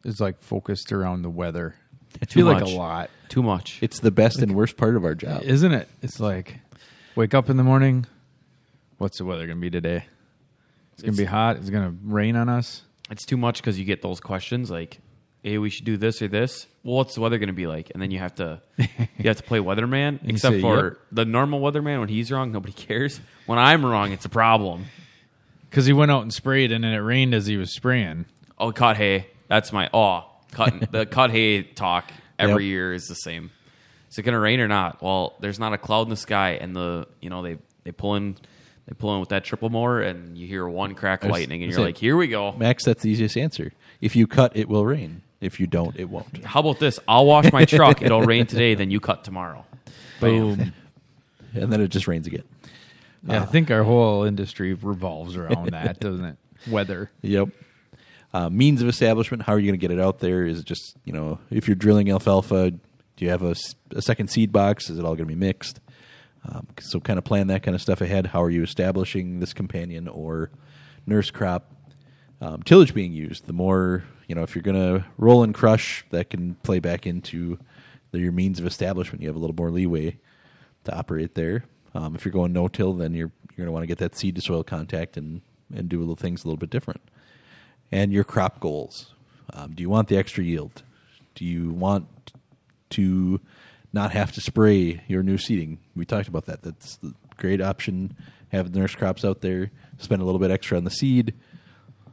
[0.06, 1.76] is like focused around the weather?
[2.22, 3.78] I Too feel like a lot, Too much.
[3.82, 5.44] it's the best and worst part of our job.
[5.44, 5.88] isn't it?
[6.02, 6.60] It's like
[7.20, 8.06] wake up in the morning.
[8.98, 10.06] What's the weather going to be today?
[10.94, 11.58] It's going to be hot.
[11.58, 12.84] It's going to rain on us.
[13.12, 15.00] It's too much because you get those questions like,
[15.44, 17.92] "Hey, we should do this or this." Well, what's the weather going to be like?
[17.94, 18.88] And then you have to you
[19.26, 20.14] have to play weatherman.
[20.24, 23.20] you Except say, for "Yep." the normal weatherman, when he's wrong, nobody cares.
[23.48, 24.86] When I'm wrong, it's a problem.
[25.70, 28.28] Because he went out and sprayed, and then it rained as he was spraying.
[28.58, 29.28] Oh, cut hay.
[29.50, 32.70] That's my oh cut the cut hay talk every Yep.
[32.72, 33.52] year is the same.
[34.10, 35.02] Is it going to rain or not?
[35.02, 38.16] Well, there's not a cloud in the sky, and the you know they they pull
[38.16, 38.36] in
[38.88, 41.72] they pull in with that triple mower, and you hear one crack of lightning, and
[41.72, 42.54] you're said- like, here we go.
[42.54, 43.72] Max, that's the easiest answer.
[44.02, 45.22] If you cut, it will rain.
[45.42, 46.44] If you don't, it won't.
[46.44, 47.00] How about this?
[47.08, 48.02] I'll wash my truck.
[48.02, 48.76] It'll rain today.
[48.76, 49.66] Then you cut tomorrow.
[50.20, 50.74] Boom.
[51.54, 52.44] And then it just rains again.
[53.26, 56.38] yeah, I think our whole industry revolves around that, doesn't it?
[56.70, 57.10] Weather.
[57.22, 57.50] Yep.
[58.34, 59.44] Uh, means of establishment.
[59.44, 60.46] How are you going to get it out there?
[60.46, 62.74] Is it just you know if you're drilling alfalfa,
[63.20, 63.54] do you have a,
[63.92, 64.90] a second seed box?
[64.90, 65.82] Is it all going to be mixed?
[66.48, 68.28] Um, so kind of plan that kind of stuff ahead.
[68.28, 70.52] How are you establishing this companion or
[71.06, 71.70] nurse crop?
[72.40, 73.46] Um, tillage being used.
[73.46, 77.06] The more you know, if you're going to roll and crush, that can play back
[77.06, 77.60] into
[78.12, 79.22] the, your means of establishment.
[79.22, 80.18] You have a little more leeway
[80.86, 81.66] to operate there.
[81.94, 84.16] Um, if you're going no till, then you're you're going to want to get that
[84.16, 85.42] seed to soil contact and
[85.76, 87.02] and do little things a little bit different.
[87.92, 89.14] And your crop goals.
[89.52, 90.84] Um, do you want the extra yield?
[91.36, 92.08] Do you want
[92.92, 93.40] to
[93.94, 95.80] not have to spray your new seeding?
[95.96, 96.62] We talked about that.
[96.62, 98.16] That's the great option.
[98.52, 99.72] Have the nurse crops out there.
[99.98, 101.34] Spend a little bit extra on the seed,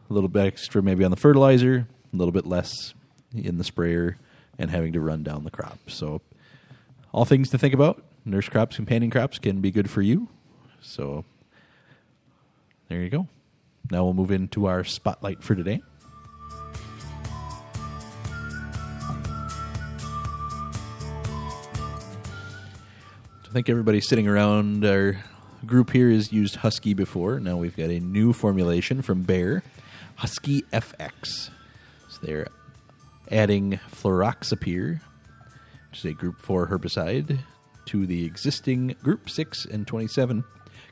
[0.08, 2.94] a little bit extra maybe on the fertilizer, a little bit less
[3.34, 4.16] in the sprayer,
[4.58, 5.78] and having to run down the crop.
[5.88, 6.20] So,
[7.12, 8.02] all things to think about.
[8.24, 10.28] Nurse crops, companion crops can be good for you.
[10.80, 11.24] So,
[12.88, 13.28] there you go.
[13.90, 15.80] Now we'll move into our spotlight for today.
[23.56, 25.24] Think everybody sitting around our
[25.64, 27.40] group here has used Husky before.
[27.40, 29.62] Now we've got a new formulation from Bayer,
[30.16, 31.48] Husky FX.
[32.10, 32.48] So they're
[33.32, 35.00] adding fluroxypyr,
[35.88, 37.38] which is a Group 4 herbicide,
[37.86, 40.44] to the existing Group 6 and 27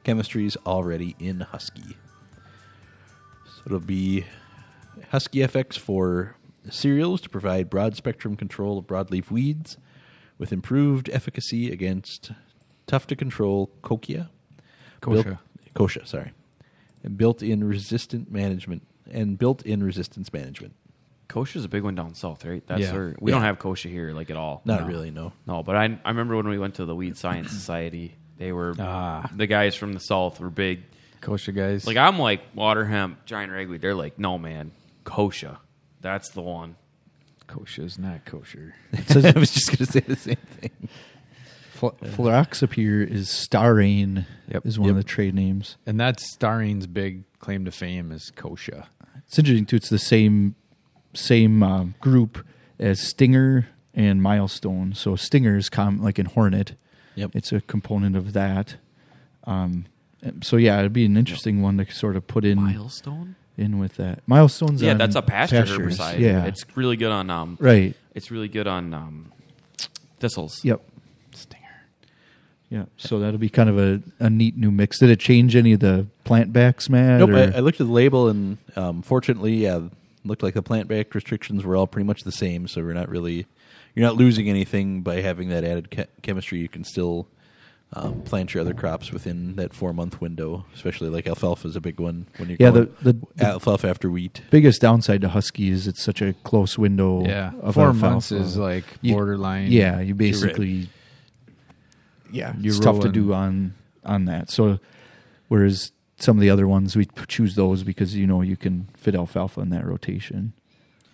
[0.02, 1.98] chemistries already in Husky.
[3.44, 4.24] So it'll be
[5.10, 6.34] Husky FX for
[6.70, 9.76] cereals to provide broad spectrum control of broadleaf weeds
[10.38, 12.32] with improved efficacy against
[12.86, 14.28] tough to control kochia.
[15.00, 15.26] Built,
[15.74, 16.32] kochia, sorry.
[17.02, 20.74] And built in resistant management and built in resistance management.
[21.28, 22.62] Kochia's a big one down south, right?
[22.66, 22.92] That's Yeah.
[22.92, 23.36] where we Yeah.
[23.36, 24.62] don't have kochia here like at all.
[24.64, 24.86] Not No.
[24.86, 25.32] really, no.
[25.46, 28.74] No, but I I remember when we went to the Weed Science Society, they were
[28.78, 29.28] Ah.
[29.34, 30.82] the guys from the south were big.
[31.20, 31.86] Kochia guys.
[31.86, 33.80] Like I'm like water hemp, giant ragweed.
[33.80, 34.72] They're like, no man,
[35.04, 35.58] kochia.
[36.00, 36.76] That's the one.
[37.48, 38.74] kochia is not kosher.
[38.92, 40.88] I was just going to say the same thing.
[41.90, 44.26] Fl- Fluroxypyr is Starane.
[44.52, 44.66] Yep.
[44.66, 44.92] Is one Yep.
[44.92, 45.76] of the trade names.
[45.86, 48.86] And that's Starane's big claim to fame is kochia.
[49.26, 49.76] It's interesting too.
[49.76, 50.54] It's the same
[51.14, 52.44] same um, group
[52.78, 54.92] as Stinger and Milestone.
[54.94, 56.74] So Stinger is com- like in Hornet.
[57.14, 57.30] Yep.
[57.34, 58.76] It's a component of that.
[59.44, 59.86] Um,
[60.42, 63.36] so yeah, it'd be an interesting one to sort of put in Milestone.
[63.56, 64.20] in with that.
[64.26, 64.82] Milestones.
[64.82, 65.98] Yeah, on that's a pasture pastures.
[65.98, 66.18] herbicide.
[66.18, 67.56] Yeah, it's really good on um.
[67.60, 67.94] right.
[68.14, 69.32] It's really good on um,
[70.20, 70.64] thistles.
[70.64, 70.82] Yep.
[71.34, 71.63] Stinger.
[72.74, 72.86] Yeah.
[72.96, 74.98] So that'll be kind of a, a neat new mix.
[74.98, 77.20] Did it change any of the plant backs, Matt?
[77.20, 79.80] Nope, I, I looked at the label, and um, fortunately, yeah,
[80.24, 82.66] looked like the plant back restrictions were all pretty much the same.
[82.66, 83.46] So we're not really,
[83.94, 86.58] you're not losing anything by having that added che- chemistry.
[86.58, 87.28] You can still
[87.92, 90.66] um, plant your other crops within that four month window.
[90.74, 93.86] Especially like alfalfa is a big one when you're Yeah, going the- the- the- alfalfa
[93.88, 94.40] after wheat.
[94.50, 97.24] biggest downside to Husky is it's such a close window.
[97.24, 97.52] Yeah.
[97.62, 98.10] of Four alfalfa.
[98.10, 99.70] months is like You- borderline.
[99.70, 100.88] Yeah, you basically.
[102.34, 104.50] Yeah, You're it's tough to rolling- do on on that.
[104.50, 104.78] So,
[105.48, 108.88] whereas some of the other ones we p- choose those because you know you can
[108.96, 110.52] fit alfalfa in that rotation,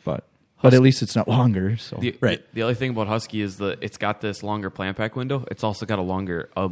[0.05, 0.25] but
[0.63, 1.77] but at least it's not longer.
[1.77, 2.41] So The, Right.
[2.51, 5.45] The, the other thing about Husky is that it's got this longer plant back window.
[5.51, 6.71] It's also got a longer a,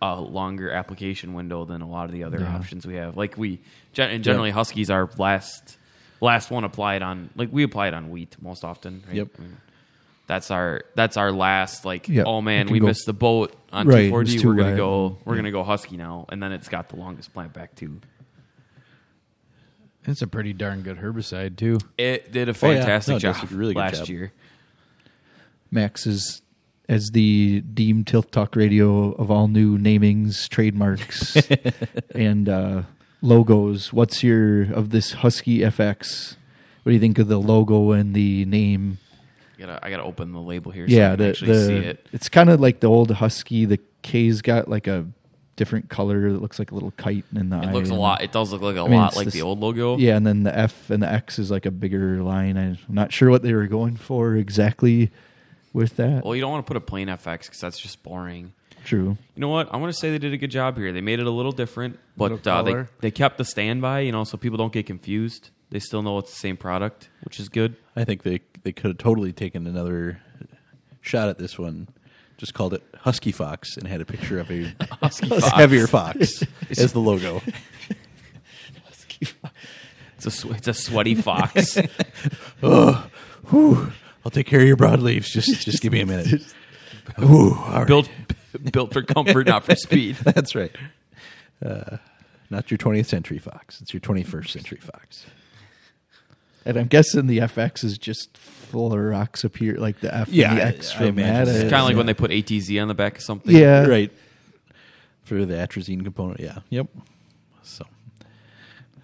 [0.00, 2.54] a longer application window than a lot of the other Yeah.
[2.56, 3.16] options we have.
[3.16, 3.60] Like we
[3.92, 5.76] gen- and generally Huskies are last
[6.22, 9.02] last one applied on like we apply it on wheat most often.
[9.06, 9.16] Right?
[9.16, 9.28] Yep.
[9.38, 9.56] I mean,
[10.30, 12.24] that's our that's our last like Yep.
[12.24, 14.76] oh man we go- missed the boat on Right, it 240 we're gonna wet.
[14.76, 18.00] go we're gonna go Husky now and then it's got the longest plant back too.
[20.06, 21.78] It's a pretty darn good herbicide too.
[21.98, 22.76] It did a Oh, yeah.
[22.78, 24.08] fantastic No, job a really good last job.
[24.08, 24.32] year.
[25.70, 26.42] Max is
[26.88, 31.36] as the deemed Tilth Talk Radio of all new namings, trademarks,
[32.14, 32.82] and uh,
[33.22, 33.92] logos.
[33.92, 36.36] What's your of this Husky FX?
[36.82, 38.98] What do you think of the logo and the name?
[39.60, 40.86] I gotta I gotta open the label here.
[40.88, 42.08] yeah, so I can the, actually the see it.
[42.12, 43.64] it's kind of like the old Husky.
[43.66, 45.06] The K's got like a
[45.56, 47.64] different color that looks like a little kite in the eye.
[47.64, 48.22] It looks a lot.
[48.22, 49.98] It does look like a I mean, lot like this- the old logo.
[49.98, 52.56] Yeah, and then the F and the X is like a bigger line.
[52.56, 55.10] I'm not sure what they were going for exactly
[55.72, 56.24] with that.
[56.24, 58.52] Well, you don't want to put a plain FX because that's just boring.
[58.84, 59.18] True.
[59.34, 59.72] You know what?
[59.72, 60.92] I want to say they did a good job here.
[60.92, 64.00] They made it a little different, but Little uh, they they kept the standby.
[64.00, 65.50] You know, so people don't get confused.
[65.70, 67.76] They still know it's the same product, which is good.
[67.94, 70.20] I think they they could have totally taken another
[71.00, 71.88] shot at this one.
[72.36, 74.64] Just called it Husky Fox and had a picture of a
[75.02, 75.48] Husky Fox.
[75.50, 77.42] heavier fox as the logo.
[80.16, 81.78] It's a sw- it's a sweaty fox.
[82.62, 83.10] I'll
[84.30, 85.26] take care of your broadleaves.
[85.26, 86.42] Just just give me a minute.
[87.22, 87.86] Ooh, all right.
[87.86, 88.10] built
[88.72, 90.16] built for comfort, not for speed.
[90.16, 90.74] That's right.
[91.64, 91.96] Uh,
[92.50, 93.80] not your 20th century fox.
[93.80, 95.24] It's your 21st century fox.
[96.64, 98.34] And I'm guessing the FX is just
[98.70, 101.48] fluroxypyr, like the F Yeah, and the I- X I from that.
[101.48, 103.54] It's kind of like when they put ATZ on the back of something.
[103.56, 103.86] Yeah.
[103.86, 104.12] Right.
[105.24, 106.40] For the atrazine component.
[106.40, 106.58] Yeah.
[106.70, 106.88] Yep.
[107.62, 107.84] So,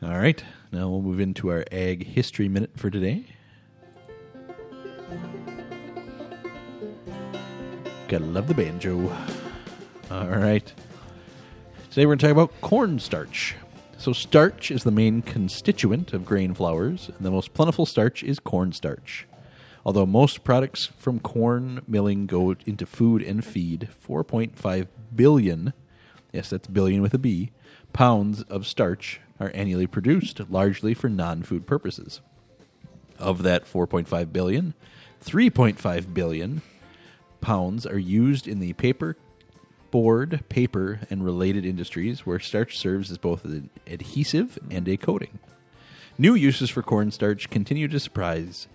[0.02, 0.42] all right.
[0.72, 3.24] Now we'll move into our ag history minute for today.
[8.08, 9.12] Gotta love the banjo.
[10.10, 10.72] All right.
[11.90, 13.56] Today we're going to talk about cornstarch.
[13.98, 18.38] So, starch is the main constituent of grain flours, and the most plentiful starch is
[18.38, 19.26] cornstarch.
[19.84, 25.72] Although most products from corn milling go into food and feed, 4.5 billion
[26.36, 27.50] yes, that's billion with a B,
[27.92, 32.20] pounds of starch are annually produced, largely for non food purposes.
[33.18, 34.74] Of that 4.5 billion,
[35.24, 36.62] 3.5 billion
[37.40, 39.16] pounds are used in the paper,
[39.96, 45.38] board, paper, and related industries where starch serves as both an adhesive and a coating.
[46.18, 48.68] New uses for cornstarch continue to surprise.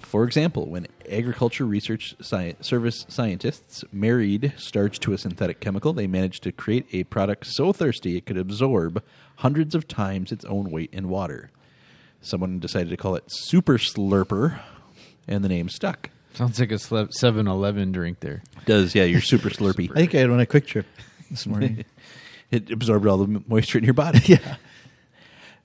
[0.00, 6.08] For example, when agriculture research sci- service scientists married starch to a synthetic chemical, they
[6.08, 9.04] managed to create a product so thirsty it could absorb
[9.36, 11.52] hundreds of times its own weight in water.
[12.20, 14.58] Someone decided to call it Super Slurper,
[15.28, 16.10] and the name stuck.
[16.36, 18.42] Sounds like a 7 Eleven drink there.
[18.66, 19.90] Does yeah, You're Super slurpy.
[19.90, 20.84] I think I had one at QuikTrip
[21.30, 21.86] this morning.
[22.50, 24.20] it absorbed all the moisture in your body.
[24.26, 24.56] yeah.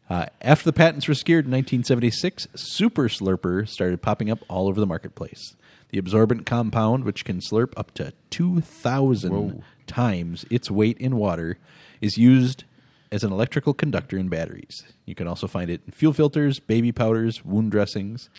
[0.09, 4.79] Uh, after the patents were secured in 1976, Super Slurper started popping up all over
[4.79, 5.55] the marketplace.
[5.89, 11.57] The absorbent compound, which can slurp up to 2,000 times its weight in water,
[11.99, 12.63] is used
[13.11, 14.83] as an electrical conductor in batteries.
[15.05, 18.29] You can also find it in fuel filters, baby powders, wound dressings.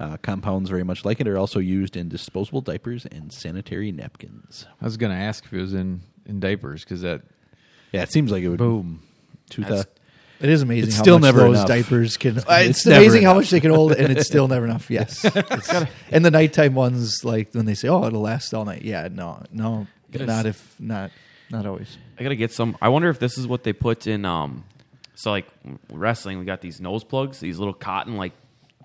[0.00, 4.66] Uh, compounds very much like it are also used in disposable diapers and sanitary napkins.
[4.82, 7.22] I was going to ask if it was in, in diapers because that
[7.92, 8.58] Yeah, it seems like it would.
[8.58, 9.02] boom.
[9.50, 9.86] Two thousand.
[10.40, 11.68] It is amazing It's how still much never those enough.
[11.68, 12.36] diapers can.
[12.38, 14.90] It's It's, never amazing how much they can hold, and it's still never enough.
[14.90, 15.88] Yes, it's got.
[16.10, 19.44] And the nighttime ones, like when they say, "Oh, it'll last all night." Yeah, no,
[19.52, 20.26] no, Yes.
[20.26, 21.12] not if not,
[21.50, 21.96] not always.
[22.18, 22.76] I gotta get some.
[22.82, 24.24] I wonder if this is what they put in.
[24.24, 24.64] Um,
[25.14, 25.46] so like
[25.92, 28.32] wrestling, we got these nose plugs, these little cotton, like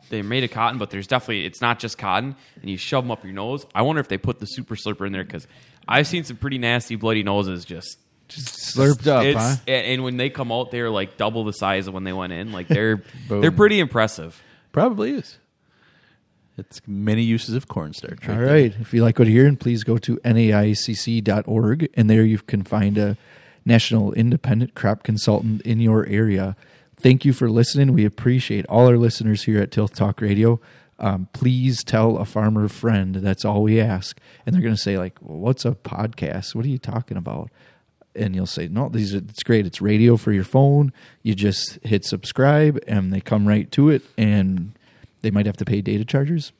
[0.09, 3.11] they're made of cotton, but there's definitely it's not just cotton, and you shove them
[3.11, 3.65] up your nose.
[3.75, 5.47] I wonder if they put the super slurper in there because
[5.87, 7.97] I've seen some pretty nasty bloody noses just.
[8.27, 9.55] Just Slurped up, It's, huh?
[9.67, 12.31] and, and when they come out, they're like double the size of when they went
[12.31, 12.51] in.
[12.51, 14.43] Like they're they're pretty impressive.
[14.71, 15.39] Probably is.
[16.55, 18.29] It's many uses of cornstarch.
[18.29, 18.45] All there.
[18.45, 18.75] right.
[18.79, 22.97] If you like what you're hearing, please go to naicc.org, and there you can find
[22.99, 23.17] a
[23.65, 26.55] national independent crop consultant in your area.
[27.01, 27.93] Thank you for listening.
[27.93, 30.59] We appreciate all our listeners here at Tilth Talk Radio.
[30.99, 33.15] Um, please tell a farmer friend.
[33.15, 34.19] That's all we ask.
[34.45, 36.55] And they're going to say, like, well, "What's a podcast?
[36.55, 37.51] What are you talking about?"
[38.15, 39.65] And you'll say, "No, these are, it's great.
[39.65, 40.91] It's radio for your phone.
[41.23, 44.01] You just hit subscribe, and they come right to it.
[44.17, 44.77] And
[45.21, 46.51] they might have to pay data charges,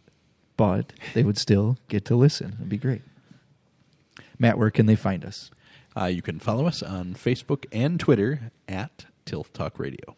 [0.56, 2.54] but they would still get to listen.
[2.60, 3.02] It'd be great.
[4.38, 5.52] Matt, where can they find us?
[5.98, 10.16] Uh, you can follow us on Facebook and Twitter at Tilth Talk Radio.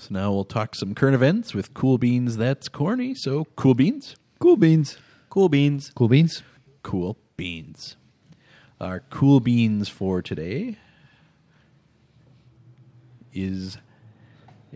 [0.00, 3.14] So now we'll talk some current events with Cool Beans That's Corny.
[3.16, 4.14] So, Cool Beans?
[4.38, 4.96] Cool beans.
[5.28, 5.90] Cool beans.
[5.96, 6.42] Cool beans.
[6.84, 7.96] Cool Beans.
[8.80, 10.76] Our Cool Beans for today
[13.34, 13.78] is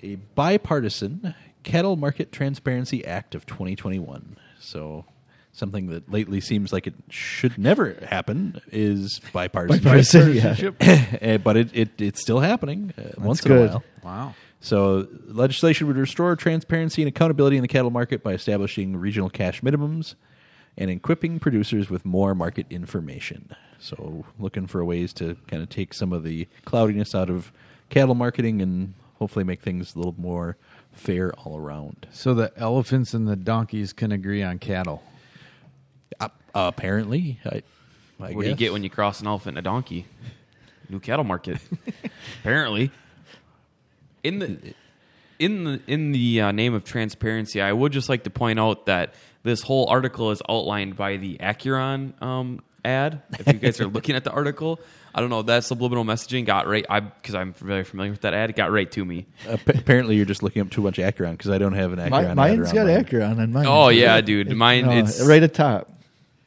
[0.02, 4.36] a bipartisan Cattle Market Transparency Act of 2021.
[4.58, 5.04] So,
[5.52, 9.84] something that lately seems like it should never happen is bipartisan.
[9.84, 10.56] Bipartisan, yeah.
[11.20, 13.70] Eh, but it, it it's still happening uh, once in good.
[13.70, 13.84] a while.
[14.02, 14.34] Wow.
[14.64, 19.60] So, legislation would restore transparency and accountability in the cattle market by establishing regional cash
[19.60, 20.14] minimums
[20.78, 23.50] and equipping producers with more market information.
[23.80, 27.52] So, looking for ways to kind of take some of the cloudiness out of
[27.90, 30.56] cattle marketing and hopefully make things a little more
[30.92, 32.06] fair all around.
[32.10, 35.02] So the elephants and the donkeys can agree on cattle.
[36.20, 37.62] Uh, apparently, I,
[38.20, 40.06] I What do you get when you cross an elephant and a donkey?
[40.88, 41.58] New cattle market.
[42.40, 42.90] Apparently,
[44.24, 44.74] in the
[45.38, 48.86] in the in the uh, name of transparency, I would just like to point out
[48.86, 53.22] that this whole article is outlined by the Acuron um, ad.
[53.38, 54.78] If you guys are looking at the article,
[55.14, 56.86] I don't know that subliminal messaging got right.
[56.88, 58.50] I because I'm very familiar with that ad.
[58.50, 59.26] It got right to me.
[59.48, 62.10] Ap- apparently, you're just looking up too much Acuron because I don't have an Acuron.
[62.10, 63.04] My, ad mine's around got mine.
[63.04, 63.66] Acuron on mine.
[63.66, 65.90] Oh yeah, dude, mine Oh, it's right at top.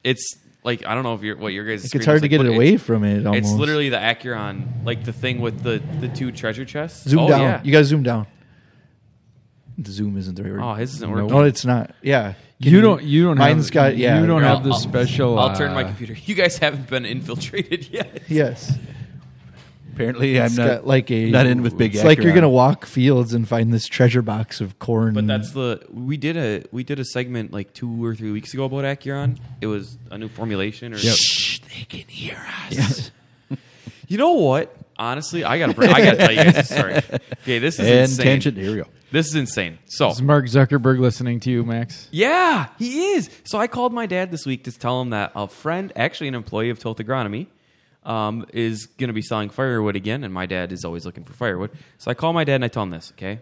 [0.03, 1.84] it's like I don't know if you're what your guys.
[1.84, 3.26] Like, it's hard to get it away from it.
[3.26, 3.45] Almost.
[3.45, 7.07] It's literally the Acuron, like the thing with the the two treasure chests.
[7.07, 7.41] zoom oh, down.
[7.41, 7.61] Yeah.
[7.63, 8.28] You got to zoom down.
[9.78, 10.61] The zoom isn't the right word.
[10.61, 11.16] Oh, his isn't No.
[11.16, 11.30] working.
[11.38, 11.93] no, it's not.
[12.01, 13.03] Yeah, Can You don't.
[13.03, 13.38] You don't.
[13.38, 14.20] Mine's have, got yeah.
[14.20, 15.38] You don't Here, have I'll- the I'll- special.
[15.38, 16.13] I'll turn my uh, computer.
[16.13, 18.24] You guys haven't been infiltrated yet.
[18.28, 18.74] Yes,
[19.95, 21.95] Apparently, I'm not got like a not in with big.
[21.95, 22.35] It's like you're Acuron.
[22.35, 25.13] gonna walk fields and find this treasure box of corn.
[25.13, 28.53] But that's the we did a we did a segment like two or three weeks
[28.53, 29.37] ago about Acuron.
[29.61, 32.37] It was a new formulation or Shh, they can hear
[32.69, 33.11] us.
[34.07, 34.75] you know what?
[34.97, 36.95] Honestly, I gotta bring, I gotta tell you guys this story.
[37.43, 38.25] Okay, this is And insane.
[38.25, 38.57] tangent.
[38.57, 38.87] Here we go.
[39.11, 39.77] This is insane.
[39.85, 42.07] So Is Mark Zuckerberg listening to you, Max?
[42.11, 43.29] Yeah, he is.
[43.45, 46.35] So I called my dad this week to tell him that a friend, actually an
[46.35, 47.47] employee of Tilth Agronomy,
[48.05, 51.33] um, is going to be selling firewood again, and my dad is always looking for
[51.33, 51.71] firewood.
[51.97, 53.11] So I call my dad and I tell him this.
[53.13, 53.39] Okay,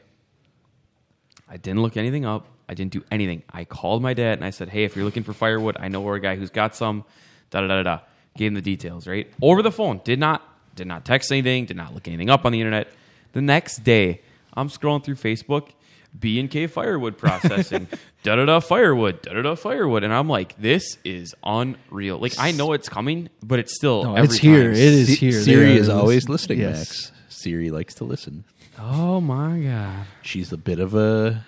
[1.49, 2.47] I didn't look anything up.
[2.67, 3.43] I didn't do anything.
[3.51, 6.01] I called my dad and I said, "Hey, if you're looking for firewood, I know
[6.01, 7.03] where a guy who's got some."
[7.51, 7.83] Da da da da.
[7.83, 7.99] da.
[8.35, 9.31] gave him the details, right?
[9.41, 10.01] Over the phone.
[10.03, 10.41] Did not
[10.75, 12.87] did not text anything, did not look anything up on the internet.
[13.33, 14.21] The next day,
[14.53, 15.69] I'm scrolling through Facebook,
[16.17, 17.87] B and K firewood processing,
[18.23, 22.17] da da da firewood, da da da firewood, and I'm like, this is unreal.
[22.19, 24.63] Like I know it's coming, but it's still No, every it's here.
[24.65, 24.71] time.
[24.73, 25.41] It is Si- here.
[25.41, 26.77] Siri is it always listening, Yes.
[26.77, 27.11] Max.
[27.29, 28.43] Siri likes to listen.
[28.79, 30.05] Oh my god.
[30.21, 31.43] She's a bit of a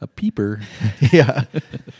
[0.00, 0.60] a peeper.
[1.12, 1.44] yeah.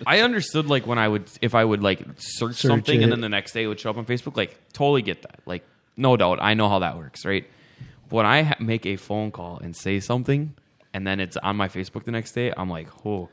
[0.06, 3.04] I understood like when I would if I would like search, Search something it.
[3.04, 4.36] and then the next day it would show up on Facebook.
[4.36, 5.40] Like totally get that.
[5.46, 5.64] Like
[5.96, 7.44] no doubt, I know how that works, right?
[8.08, 10.54] But when I ha- make a phone call and say something,
[10.94, 13.28] and then it's on my Facebook the next day, I'm like, oh,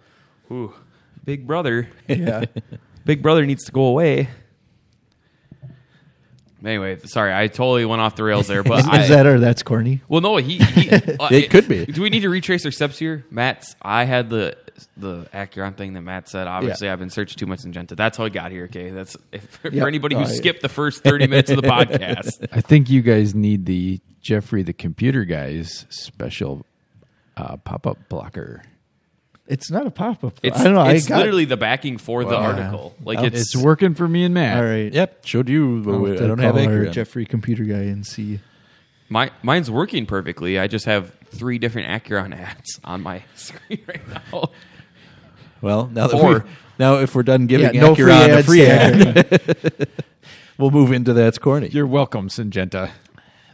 [0.51, 0.73] ooh,
[1.23, 2.45] Big Brother, Yeah.
[3.05, 4.29] Big Brother needs to go away.
[6.63, 8.63] Anyway, sorry, I totally went off the rails there.
[8.63, 10.01] But Is, I, is that or that's corny?
[10.09, 10.57] well, no, he.
[10.57, 10.89] he
[11.19, 11.85] uh, It could be.
[11.85, 13.75] Do we need to retrace our steps here, Matt's?
[13.81, 14.57] I had the
[14.97, 16.47] the Acuron thing that Matt said.
[16.47, 17.95] Obviously, I've been searching too much Syngenta.
[17.95, 18.65] That's how I got here.
[18.65, 20.27] Okay, that's if, for anybody who yeah.
[20.27, 22.47] skipped the first thirty minutes of the podcast.
[22.51, 26.65] I think you guys need the Jeffrey the computer guy's special
[27.39, 28.61] uh, pop up blocker.
[29.47, 30.39] It's not a pop up.
[30.43, 30.85] It's, I don't know.
[30.85, 32.51] It's I got, literally the backing for the Wow.
[32.51, 32.95] article.
[33.03, 34.57] Like it's, It's working for me and Matt.
[34.57, 34.93] All right.
[34.93, 35.81] yep, showed you.
[35.83, 36.93] But I'll we- I have to don't have call our Accurate.
[36.93, 38.41] Jeffrey computer guy and see.
[39.09, 40.59] my mine's working perfectly.
[40.59, 44.49] I just have three different Acuron ads on my screen right now.
[45.61, 46.39] Well, now that Four.
[46.39, 48.45] we, now if we're done giving yeah, no free Acuron a ads.
[48.45, 49.89] free ad,
[50.59, 51.69] we'll move into that's corny.
[51.69, 52.91] You're welcome, Syngenta.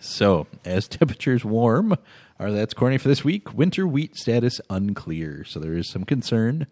[0.01, 1.95] So, as temperatures warm,
[2.39, 3.53] our that's corny for this week.
[3.53, 5.43] Winter wheat status unclear.
[5.45, 6.67] So there is some concern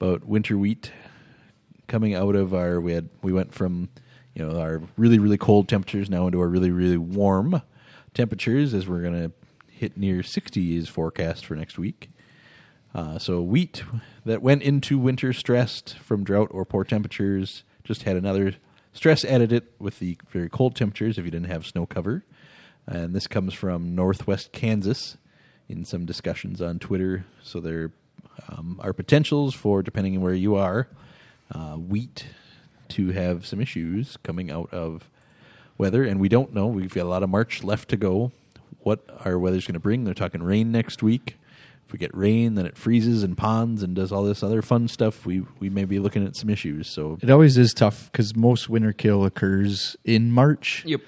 [0.00, 0.92] about winter wheat
[1.88, 2.80] coming out of our.
[2.80, 3.90] We had we went from
[4.34, 7.62] you know our really really cold temperatures now into our really really warm
[8.14, 9.32] temperatures as we're going to
[9.70, 12.10] hit near 60 is forecast for next week.
[12.94, 13.82] Uh, so wheat
[14.24, 18.54] that went into winter stressed from drought or poor temperatures just had another
[18.92, 22.24] stress added it with the very cold temperatures if you didn't have snow cover.
[22.86, 25.16] And this comes from Northwest Kansas
[25.68, 27.24] in some discussions on Twitter.
[27.42, 27.92] So there
[28.48, 30.88] um, are potentials for, depending on where you are,
[31.54, 32.26] uh, wheat
[32.88, 35.08] to have some issues coming out of
[35.78, 36.04] weather.
[36.04, 36.66] And we don't know.
[36.66, 38.32] We've got a lot of March left to go.
[38.80, 40.04] What our weather's going to bring.
[40.04, 41.38] They're talking rain next week.
[41.86, 44.88] If we get rain, then it freezes and ponds and does all this other fun
[44.88, 45.24] stuff.
[45.26, 46.88] We we may be looking at some issues.
[46.88, 51.00] So It always is tough because most winter kill occurs in March, Yep.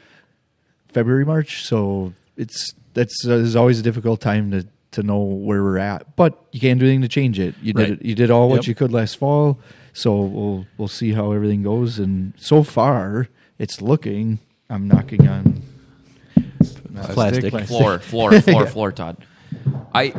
[0.93, 1.65] February, March.
[1.65, 6.17] So it's that's uh, is always a difficult time to to know where we're at.
[6.17, 7.55] But you can't do anything to change it.
[7.63, 7.93] You did Right.
[8.01, 8.67] it, you did all what Yep.
[8.67, 9.59] you could last fall.
[9.93, 11.99] So we'll we'll see how everything goes.
[11.99, 13.29] And so far,
[13.59, 14.39] it's looking.
[14.71, 15.63] I'm knocking on
[16.95, 17.51] plastic.
[17.51, 17.67] Plastic.
[17.69, 19.17] Floor, floor, floor, floor, Todd.
[19.95, 20.15] I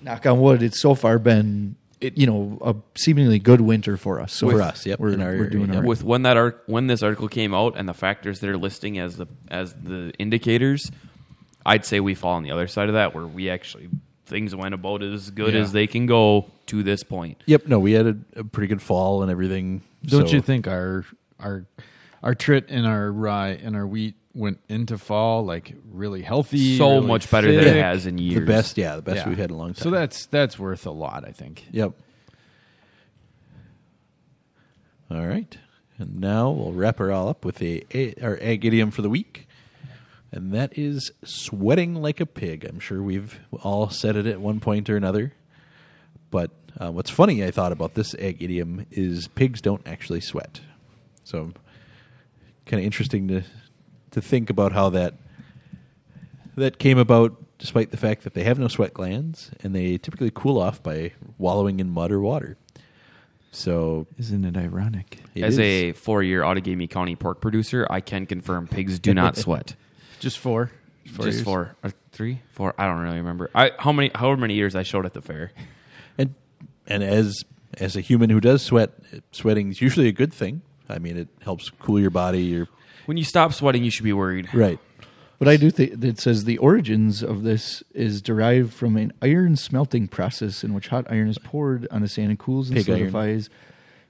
[0.00, 0.62] knock on wood.
[0.62, 4.32] It's so far been It- you know a seemingly good winter for us.
[4.32, 5.76] So For us, yep, we're, in our we're doing yep.
[5.76, 5.88] all right.
[5.88, 9.16] with when that art when this article came out and the factors they're listing as
[9.16, 10.90] the as the indicators,
[11.64, 13.88] I'd say we fall on the other side of that where we actually
[14.26, 15.60] things went about as good Yeah.
[15.60, 17.42] as they can go to this point.
[17.46, 17.66] Yep.
[17.68, 19.82] No, we had a, a pretty good fall and everything.
[20.04, 21.04] Don't so- you think our
[21.40, 21.64] our
[22.22, 26.90] our trit and our rye and our wheat went into fall like really healthy, So
[26.96, 28.40] really much better than it has in years.
[28.40, 28.76] the best?
[28.78, 29.28] Yeah, the best Yeah.
[29.30, 29.82] we've had in a long time.
[29.82, 31.64] So that's that's worth a lot, I think.
[31.72, 31.92] Yep.
[35.10, 35.56] All right.
[35.98, 39.10] And now we'll wrap her all up with a, a our ag idiom for the
[39.10, 39.48] week.
[40.32, 42.64] And that is sweating like a pig.
[42.64, 45.32] I'm sure we've all said it at one point or another.
[46.30, 50.60] But uh, what's funny, I thought about this ag idiom is pigs don't actually sweat.
[51.24, 51.52] So
[52.66, 53.42] kind of interesting to
[54.16, 55.14] to think about how that
[56.56, 60.30] that came about despite the fact that they have no sweat glands and they typically
[60.34, 62.56] cool off by wallowing in mud or water.
[63.52, 65.20] So Isn't it ironic?
[65.34, 69.36] it As is- a four-year Outagamie County pork producer, I can confirm pigs do not
[69.44, 69.74] sweat.
[70.18, 70.70] Just four.
[71.12, 71.44] Four Just years?
[71.44, 72.74] for uh, three, four.
[72.78, 73.48] I don't really remember.
[73.54, 75.52] I how many, however many years I showed at the fair.
[76.18, 76.34] and
[76.86, 77.44] and as
[77.78, 78.90] as a human who does sweat,
[79.30, 80.62] sweating is usually a good thing.
[80.88, 82.40] I mean, it helps cool your body.
[82.42, 82.66] Your
[83.06, 84.52] When you stop sweating, you should be worried.
[84.54, 84.78] right.
[85.38, 89.56] But I do think it says the origins of this is derived from an iron
[89.56, 92.88] smelting process in which hot iron is poured on the sand and cools and Pig
[92.88, 92.98] iron.
[92.98, 93.50] solidifies,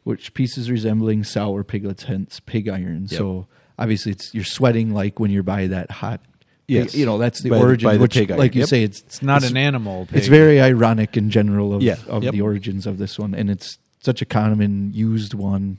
[0.04, 3.08] which pieces resembling sour piglets, hence pig iron.
[3.10, 3.18] Yep.
[3.18, 6.20] So obviously, it's you're sweating like when you're by that hot.
[6.68, 6.94] Yes.
[6.94, 7.88] you know that's the By the- origin.
[7.88, 8.38] by the which, pig iron.
[8.38, 8.68] like you Yep.
[8.68, 10.06] say, it's It's not an animal.
[10.06, 10.18] Pig.
[10.18, 11.96] It's very ironic in general of Yeah.
[12.06, 12.32] of Yep.
[12.34, 15.78] the origins of this one, and it's such a common used one.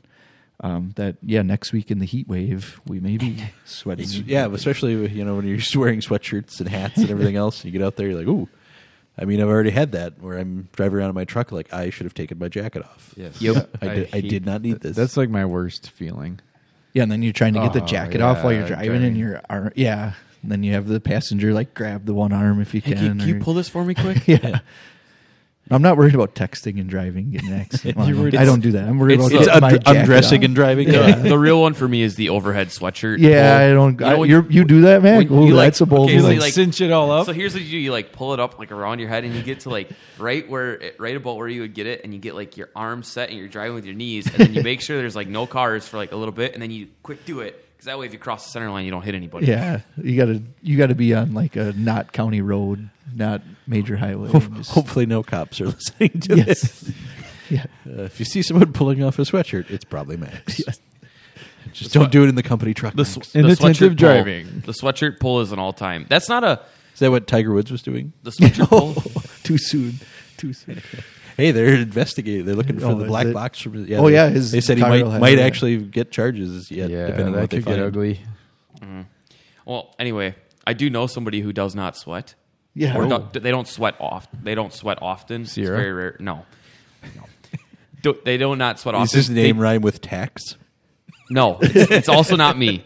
[0.61, 4.07] Um, that yeah, next week in the heat wave, we may be sweating.
[4.25, 7.63] Yeah, especially you know when you're wearing sweatshirts and hats and everything else.
[7.63, 8.49] You get out there, you're like, ooh.
[9.19, 11.89] I mean, I've already had that where I'm driving around in my truck, like I
[11.89, 13.13] should have taken my jacket off.
[13.17, 13.41] Yes.
[13.41, 13.77] Yep.
[13.81, 14.07] I did.
[14.13, 14.95] I hate- did not need this.
[14.95, 16.39] That's like my worst feeling.
[16.93, 18.99] Yeah, and then you're trying to get the Oh, jacket off while you're driving, and
[19.01, 19.15] driving.
[19.15, 19.71] your arm.
[19.75, 22.93] Yeah, and then you have the passenger like grab the one arm if you Hey,
[22.93, 22.99] can.
[23.09, 24.27] can, can you pull this for me quick?
[24.27, 24.59] Yeah.
[25.69, 27.97] I'm not worried about texting and driving, getting an accident.
[27.97, 28.87] Well, You're worried I don't do that.
[28.87, 30.45] I'm worried It's- about It's getting my jacket undressing off.
[30.45, 30.87] and driving.
[30.91, 31.15] Yeah.
[31.15, 33.19] the, the real one for me is the overhead sweatshirt.
[33.19, 33.65] Yeah, pull.
[33.65, 33.99] I don't.
[33.99, 35.29] You I, know when you're, you do that, man.
[35.29, 37.11] when Ooh, you, like- that's a bold okay, so you, like, like- cinch it all
[37.11, 37.25] up.
[37.25, 39.33] So here's what you do: you like pull it up like around your head, and
[39.35, 42.19] you get to like right where, right about where you would get it, and you
[42.19, 44.81] get like your arms set, and you're driving with your knees, and then you make
[44.81, 47.41] sure there's like no cars for like a little bit, and then you quick do
[47.41, 49.45] it because that way if you cross the center line, you don't hit anybody.
[49.47, 54.29] yeah, you gotta you gotta be on like a not county road, not major highway.
[54.33, 56.61] and just- Hopefully, no cops are listening to yes.
[56.61, 56.91] this.
[57.49, 57.65] yeah.
[57.87, 60.59] Uh, if you see someone pulling off a sweatshirt, it's probably Max.
[60.67, 60.79] Yes.
[61.73, 62.95] Just don't do it in the company truck.
[62.95, 64.63] The, sw- In the attentive sweatshirt pull- driving.
[64.65, 66.05] the sweatshirt pull is an all time.
[66.09, 66.61] That's not a
[66.93, 68.13] Is that what Tiger Woods was doing?
[68.23, 68.93] the sweatshirt pull.
[69.43, 69.99] Too soon.
[70.37, 70.81] Too soon.
[71.37, 72.45] Hey, they're investigating.
[72.45, 73.33] They're looking for Oh, the black it?
[73.33, 73.61] box.
[73.61, 75.45] From, yeah, Oh, they, yeah, his they said he might might it, yeah.
[75.45, 76.69] actually get charges.
[76.71, 77.81] Yet, yeah, depending on that what they get find.
[77.81, 78.19] ugly.
[79.65, 80.35] Well, anyway,
[80.65, 82.35] I do know somebody who does not sweat.
[82.73, 82.97] Yeah.
[82.97, 83.09] Or Oh.
[83.09, 84.27] don't- they don't sweat off.
[84.43, 85.41] They don't sweat often.
[85.43, 86.15] It's very rare.
[86.19, 86.45] No,
[87.15, 87.23] no.
[88.01, 89.05] Do- they do not sweat Is often.
[89.17, 90.55] Does his name They- rime with tax?
[91.29, 92.83] No, it's, it's also not me.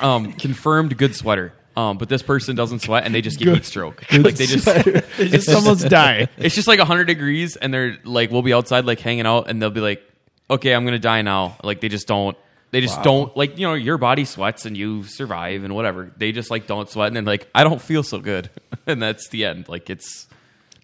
[0.00, 1.52] Um, confirmed good sweater.
[1.80, 4.04] Um, but this person doesn't sweat and they just get heat stroke.
[4.12, 4.66] like they just,
[5.16, 6.28] They just almost die.
[6.36, 9.62] it's just like hundred degrees and they're like, we'll be outside like hanging out and
[9.62, 10.02] they'll be like,
[10.50, 11.56] okay, I'm gonna die now.
[11.62, 12.36] Like they just don't.
[12.72, 16.12] They just don't like you know your body sweats and you survive and whatever.
[16.16, 18.48] They just like don't sweat and then like I don't feel so good
[18.86, 19.68] and that's the end.
[19.68, 20.28] Like it's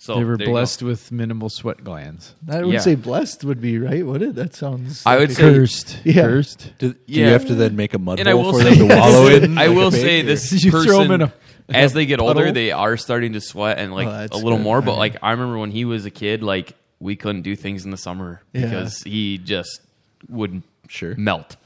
[0.07, 0.46] so they were go.
[0.46, 2.34] blessed with minimal sweat glands.
[2.48, 2.78] I would Yeah.
[2.80, 4.34] say blessed would be right, would it?
[4.36, 5.02] That sounds.
[5.04, 5.98] I would like a- say- Cursed.
[6.04, 6.22] Yeah.
[6.22, 6.72] Cursed.
[6.78, 8.74] Do, do you have to then make a mud And I hole will for say,
[8.76, 9.59] them to wallow in?
[9.59, 11.32] I like will pig, say this You throw 'em person, in a-
[11.70, 12.52] as they get older, puddle?
[12.54, 14.64] they are starting to sweat and like Oh, a little good.
[14.64, 14.80] more.
[14.82, 17.90] But like I remember when he was a kid, like we couldn't do things in
[17.90, 18.62] the summer Yeah.
[18.62, 19.80] because he just
[20.28, 21.14] would Sure.
[21.16, 21.57] melt.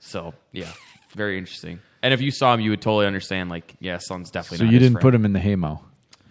[0.00, 0.72] So yeah,
[1.14, 1.80] very interesting.
[2.02, 3.48] And if you saw him, you would totally understand.
[3.48, 4.58] Like, yeah, son's definitely.
[4.58, 5.02] So not you his dim friend.
[5.02, 5.80] put him in the haymow.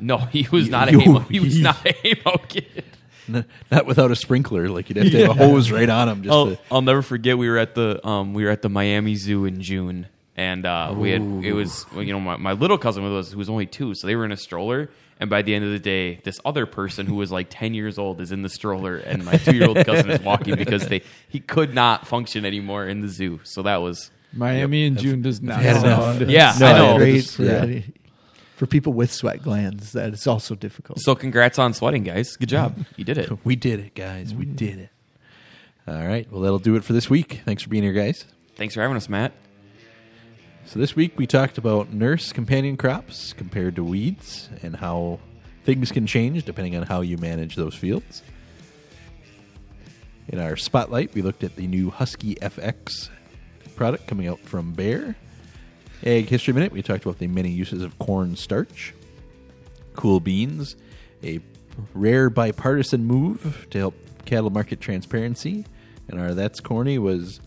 [0.03, 1.19] No, he was not a you- Hamo.
[1.19, 1.93] He was not a
[2.23, 2.83] Hamo kid.
[3.27, 4.67] N- not without a sprinkler.
[4.67, 6.23] Like you'd have to have a hose right on him.
[6.23, 7.37] Just I'll, to, I'll never forget.
[7.37, 10.93] We were at the um, we were at the Miami Zoo in June, and uh,
[10.95, 13.65] we had it was well, you know my, my little cousin was who was only
[13.65, 14.89] two, so they were in a stroller.
[15.21, 17.97] And by the end of the day, this other person who was like ten years
[17.97, 21.01] old is in the stroller, and my two year old cousin is walking because they
[21.29, 23.39] he could not function anymore in the zoo.
[23.43, 26.29] So that was Miami in June does not had sound.
[26.29, 26.97] yeah, No, I know.
[26.97, 27.79] Great for, Yeah.
[28.63, 29.91] Any- for people with sweat glands.
[29.93, 30.99] That is also difficult.
[31.01, 32.35] So congrats on sweating, guys.
[32.35, 32.93] Good job, mm-hmm.
[32.97, 33.31] you did it.
[33.45, 34.33] we did it, guys.
[34.33, 34.55] We mm-hmm.
[34.55, 34.89] did it.
[35.87, 36.31] All right.
[36.31, 37.41] Well, that'll do it for this week.
[37.45, 38.25] Thanks for being here, guys.
[38.55, 39.33] Thanks for having us, Matt.
[40.65, 45.19] So this week we talked about nurse companion crops compared to weeds and how
[45.65, 48.23] things can change depending on how you manage those fields.
[50.29, 53.09] In our spotlight, we looked at the new Husky FX
[53.75, 55.17] product coming out from Bayer.
[56.05, 58.93] Ag History Minute, we talked about the many uses of corn starch.
[59.93, 60.75] Cool Beans,
[61.23, 61.39] a
[61.93, 63.95] rare bipartisan move to help
[64.25, 65.65] cattle market transparency.
[66.09, 67.39] And our That's Corny was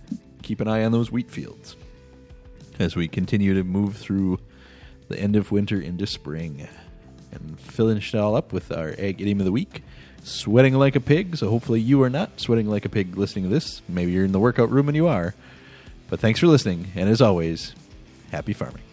[0.42, 1.76] keep an eye on those wheat fields
[2.78, 4.38] as we continue to move through
[5.08, 6.66] the end of winter into spring.
[7.32, 9.82] And finish it all up with our Ag Idiom of the Week
[10.22, 11.36] sweating like a pig.
[11.36, 13.82] So hopefully you are not sweating like a pig listening to this.
[13.86, 15.34] Maybe you're in the workout room and you are.
[16.08, 16.92] But thanks for listening.
[16.94, 17.74] And as always,
[18.30, 18.85] happy farming.